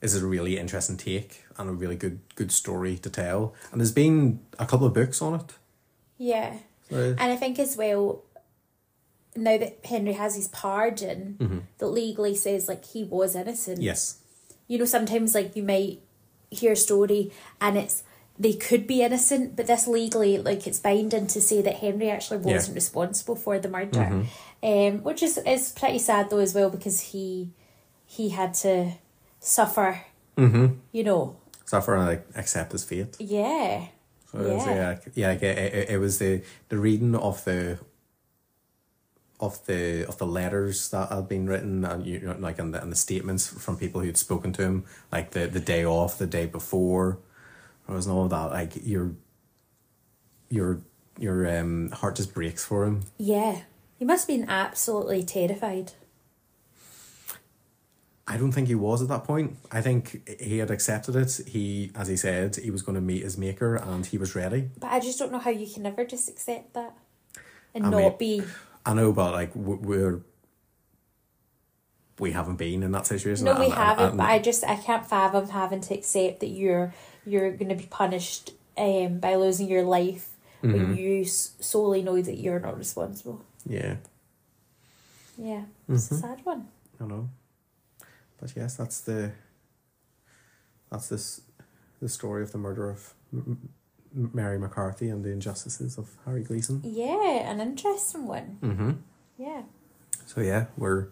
is 0.02 0.16
a 0.16 0.26
really 0.26 0.60
interesting 0.60 0.96
take 0.98 1.44
and 1.58 1.70
a 1.70 1.74
really 1.74 1.96
good 1.96 2.20
good 2.36 2.52
story 2.52 2.98
to 2.98 3.10
tell. 3.10 3.54
And 3.72 3.80
there's 3.82 3.92
been 3.94 4.42
a 4.60 4.66
couple 4.66 4.86
of 4.86 4.94
books 4.94 5.22
on 5.22 5.40
it. 5.40 5.54
Yeah. 6.18 6.58
So, 6.90 7.16
And 7.18 7.32
I 7.32 7.36
think 7.36 7.58
as 7.60 7.76
well, 7.78 8.24
now 9.36 9.58
that 9.58 9.86
Henry 9.86 10.14
has 10.14 10.36
his 10.36 10.48
pardon, 10.50 11.68
that 11.78 11.88
legally 11.88 12.36
says 12.36 12.68
like 12.68 12.84
he 12.86 13.04
was 13.04 13.36
innocent. 13.36 13.82
yes. 13.82 14.20
You 14.68 14.78
know, 14.80 14.86
sometimes 14.86 15.34
like 15.34 15.56
you 15.56 15.64
might 15.64 16.02
hear 16.50 16.74
a 16.74 16.76
story 16.76 17.32
and 17.60 17.78
it's 17.78 18.04
they 18.40 18.54
could 18.54 18.86
be 18.86 19.02
innocent, 19.02 19.56
but 19.56 19.66
this 19.66 19.88
legally 19.88 20.38
like 20.38 20.68
it's 20.68 20.80
binding 20.80 21.28
to 21.28 21.42
say 21.42 21.62
that 21.62 21.78
Henry 21.78 22.10
actually 22.10 22.38
wasn't 22.38 22.76
responsible 22.76 23.36
for 23.36 23.58
the 23.58 23.68
murder. 23.68 24.26
Um, 24.62 25.04
which 25.04 25.24
is 25.24 25.38
is 25.40 25.72
pretty 25.72 26.00
sad 26.00 26.30
though 26.30 26.38
as 26.40 26.54
well 26.54 26.70
because 26.70 27.00
he 27.02 27.50
he 28.06 28.30
had 28.30 28.54
to 28.56 28.94
suffer. 29.40 30.02
Mm-hmm. 30.38 30.76
You 30.92 31.04
know. 31.04 31.36
Suffer 31.66 31.96
and 31.96 32.06
like 32.06 32.28
accept 32.36 32.72
his 32.72 32.84
fate. 32.84 33.16
Yeah. 33.20 33.88
So 34.32 34.40
it 34.40 34.54
was, 34.54 34.66
Yeah. 34.66 34.98
yeah, 35.16 35.32
yeah. 35.32 35.32
It, 35.32 35.74
it, 35.74 35.90
it 35.90 35.98
was 35.98 36.20
the 36.20 36.42
the 36.70 36.78
reading 36.78 37.16
of 37.16 37.44
the 37.44 37.80
of 39.40 39.64
the 39.68 40.04
of 40.08 40.18
the 40.18 40.26
letters 40.26 40.90
that 40.90 41.12
had 41.12 41.28
been 41.30 41.46
written 41.48 41.86
and 41.86 42.06
you 42.06 42.20
know 42.20 42.36
like 42.40 42.58
and 42.58 42.74
the, 42.74 42.82
and 42.82 42.92
the 42.92 42.96
statements 42.96 43.48
from 43.48 43.78
people 43.78 44.02
who'd 44.02 44.18
spoken 44.18 44.52
to 44.52 44.64
him 44.64 44.84
like 45.12 45.32
the 45.32 45.46
the 45.48 45.60
day 45.60 45.86
off 45.86 46.18
the 46.18 46.26
day 46.26 46.48
before 46.48 47.20
there 47.86 47.96
was 47.96 48.08
all 48.08 48.24
of 48.24 48.32
that 48.32 48.50
like 48.52 48.74
your 48.84 49.12
your 50.50 50.82
your 51.20 51.60
um 51.60 51.90
heart 51.92 52.16
just 52.16 52.34
breaks 52.34 52.64
for 52.66 52.86
him 52.86 53.02
Yeah. 53.18 53.62
He 54.00 54.06
must 54.06 54.28
have 54.28 54.38
been 54.40 54.48
absolutely 54.50 55.24
terrified. 55.24 55.94
I 58.28 58.38
don't 58.38 58.52
think 58.52 58.68
he 58.68 58.76
was 58.76 59.02
at 59.02 59.08
that 59.08 59.24
point 59.24 59.56
I 59.72 59.82
think 59.82 60.30
he 60.42 60.58
had 60.58 60.70
accepted 60.70 61.16
it 61.16 61.40
he 61.48 61.92
as 61.96 62.08
he 62.08 62.18
said 62.18 62.56
he 62.58 62.72
was 62.72 62.82
going 62.82 62.96
to 62.96 63.02
meet 63.02 63.24
his 63.24 63.38
maker 63.38 63.76
and 63.76 64.06
he 64.06 64.18
was 64.18 64.36
ready 64.36 64.70
But 64.80 64.92
I 64.92 65.00
just 65.00 65.18
don't 65.18 65.32
know 65.32 65.40
how 65.40 65.50
you 65.52 65.66
can 65.72 65.86
ever 65.86 66.04
just 66.06 66.28
accept 66.30 66.74
that 66.74 66.94
and 67.74 67.86
I 67.86 67.90
not 67.90 67.98
mean- 68.20 68.40
be. 68.42 68.44
I 68.88 68.94
know, 68.94 69.12
but 69.12 69.34
like 69.34 69.52
we're 69.54 70.22
we 72.20 72.32
haven't 72.32 72.56
been 72.56 72.82
in 72.84 72.92
that 72.94 73.06
situation. 73.06 73.46
No, 73.46 73.56
we 73.60 73.66
and- 73.66 73.74
haven't. 73.74 74.10
and- 74.10 74.18
but 74.18 74.30
I 74.30 74.40
just 74.40 74.64
I 74.64 74.76
can't 74.78 75.06
fathom 75.06 75.50
having 75.50 75.82
to 75.82 75.94
accept 75.94 76.40
that 76.40 76.48
you're 76.48 76.94
you're 77.26 77.52
going 77.52 77.70
to 77.70 77.76
be 77.76 77.86
punished 77.86 78.52
um 78.78 79.20
by 79.20 79.36
losing 79.36 79.68
your 79.68 79.84
life 79.84 80.30
Mm-hmm. 80.64 80.74
when 80.74 80.98
you 80.98 81.22
s- 81.22 81.54
solely 81.60 82.02
know 82.02 82.20
that 82.20 82.38
you're 82.40 82.60
not 82.60 82.80
responsible. 82.80 83.44
yeah, 83.68 83.98
Yeah, 85.38 85.66
it's 85.88 86.08
Mm-hmm. 86.08 86.16
a 86.16 86.18
sad 86.18 86.40
one. 86.46 86.68
I 87.00 87.06
know. 87.06 87.30
But 88.40 88.54
yes, 88.56 88.76
that's 88.76 89.02
the 89.02 89.34
that's 90.90 91.10
this 91.10 91.42
the 92.02 92.10
story 92.10 92.42
of 92.42 92.52
the 92.54 92.58
murder 92.58 92.90
of 92.90 93.14
M- 93.32 93.70
Mary 94.34 94.58
McCarthy 94.58 95.10
and 95.10 95.24
the 95.24 95.30
injustices 95.32 95.98
of 95.98 96.10
Harry 96.26 96.44
Gleeson. 96.44 96.82
Yeah, 96.84 97.50
an 97.52 97.62
interesting 97.62 98.26
one. 98.28 98.58
Mm-hmm. 98.62 98.92
Yeah. 99.38 99.62
So 100.26 100.42
yeah, 100.42 100.66
we're 100.78 101.08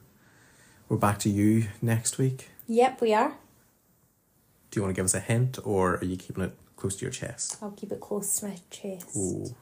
we're 0.90 0.98
back 0.98 1.20
to 1.20 1.30
you 1.30 1.68
next 1.82 2.18
week. 2.18 2.50
Yep, 2.68 3.02
we 3.02 3.14
are. 3.14 3.36
Do 4.72 4.80
you 4.80 4.82
want 4.84 4.96
to 4.96 5.00
give 5.00 5.06
us 5.06 5.14
a 5.14 5.20
hint, 5.20 5.60
or 5.64 5.98
are 5.98 6.04
you 6.04 6.18
keeping 6.18 6.44
it 6.44 6.54
close 6.76 6.96
to 6.98 7.06
your 7.06 7.12
chest? 7.12 7.58
I'll 7.62 7.72
keep 7.72 7.92
it 7.92 8.02
close 8.02 8.40
to 8.40 8.48
my 8.48 8.58
chest. 8.70 9.16
Ooh. 9.16 9.56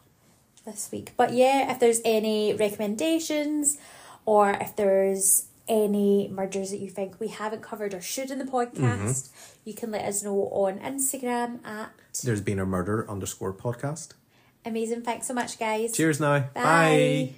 this 0.66 0.90
week. 0.92 1.12
But 1.18 1.34
yeah, 1.34 1.72
if 1.72 1.80
there's 1.80 2.00
any 2.06 2.54
recommendations 2.54 3.78
or 4.26 4.52
if 4.52 4.76
there's 4.76 5.48
any 5.68 6.28
murders 6.30 6.72
that 6.72 6.80
you 6.80 6.90
think 6.90 7.20
we 7.20 7.30
haven't 7.30 7.62
covered 7.62 7.94
or 7.94 8.02
should 8.02 8.32
in 8.32 8.40
the 8.40 8.46
podcast, 8.46 8.74
mm-hmm. 8.74 9.60
you 9.66 9.74
can 9.74 9.92
let 9.92 10.06
us 10.06 10.24
know 10.24 10.50
on 10.52 10.80
Instagram 10.80 11.66
at 11.66 11.92
There's 12.24 12.42
been 12.42 12.60
a 12.60 12.66
murder 12.66 13.10
underscore 13.10 13.54
podcast. 13.54 14.14
amazing. 14.66 15.02
Thanks 15.04 15.28
so 15.28 15.34
much, 15.34 15.60
guys. 15.60 15.94
Cheers 15.94 16.20
now. 16.20 16.48
Bye. 16.54 17.36